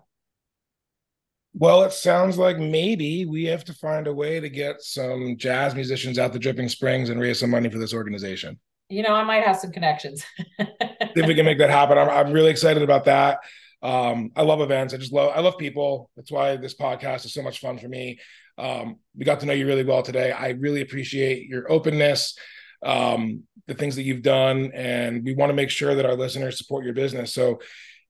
[1.56, 5.76] well, it sounds like maybe we have to find a way to get some jazz
[5.76, 8.60] musicians out to Dripping Springs and raise some money for this organization.
[8.90, 10.26] You know, I might have some connections.
[10.58, 13.40] if we can make that happen, I'm, I'm really excited about that.
[13.84, 14.94] Um, I love events.
[14.94, 16.10] I just love I love people.
[16.16, 18.20] That's why this podcast is so much fun for me.
[18.58, 20.32] Um, we got to know you really well today.
[20.32, 22.38] I really appreciate your openness,
[22.84, 26.58] um, the things that you've done, and we want to make sure that our listeners
[26.58, 27.34] support your business.
[27.34, 27.60] So,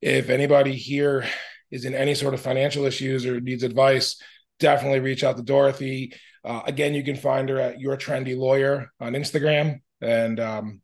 [0.00, 1.24] if anybody here
[1.70, 4.20] is in any sort of financial issues or needs advice,
[4.60, 6.14] definitely reach out to Dorothy.
[6.44, 9.80] Uh, again, you can find her at Your Trendy Lawyer on Instagram.
[10.00, 10.82] And um,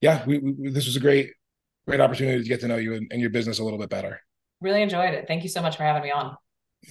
[0.00, 1.32] yeah, we, we, this was a great,
[1.86, 4.20] great opportunity to get to know you and, and your business a little bit better.
[4.60, 5.26] Really enjoyed it.
[5.28, 6.36] Thank you so much for having me on.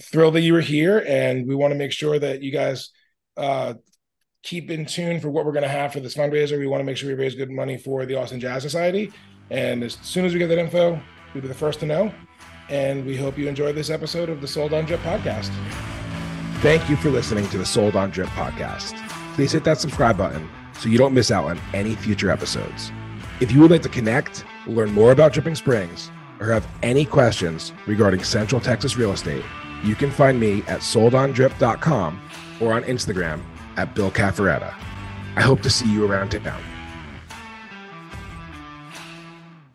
[0.02, 2.90] Thrilled that you were here, and we want to make sure that you guys
[3.36, 3.74] uh,
[4.42, 6.58] keep in tune for what we're going to have for this fundraiser.
[6.58, 9.12] We want to make sure we raise good money for the Austin Jazz Society.
[9.50, 11.00] And as soon as we get that info,
[11.34, 12.12] we'll be the first to know
[12.70, 15.50] and we hope you enjoy this episode of the Sold on Drip podcast.
[16.62, 18.96] Thank you for listening to the Sold on Drip podcast.
[19.34, 22.92] Please hit that subscribe button so you don't miss out on any future episodes.
[23.40, 27.72] If you would like to connect, learn more about Dripping Springs, or have any questions
[27.86, 29.44] regarding Central Texas real estate,
[29.82, 32.20] you can find me at soldondrip.com
[32.60, 33.42] or on Instagram
[33.80, 34.74] at Bill Cafferetta.
[35.36, 36.69] I hope to see you around town.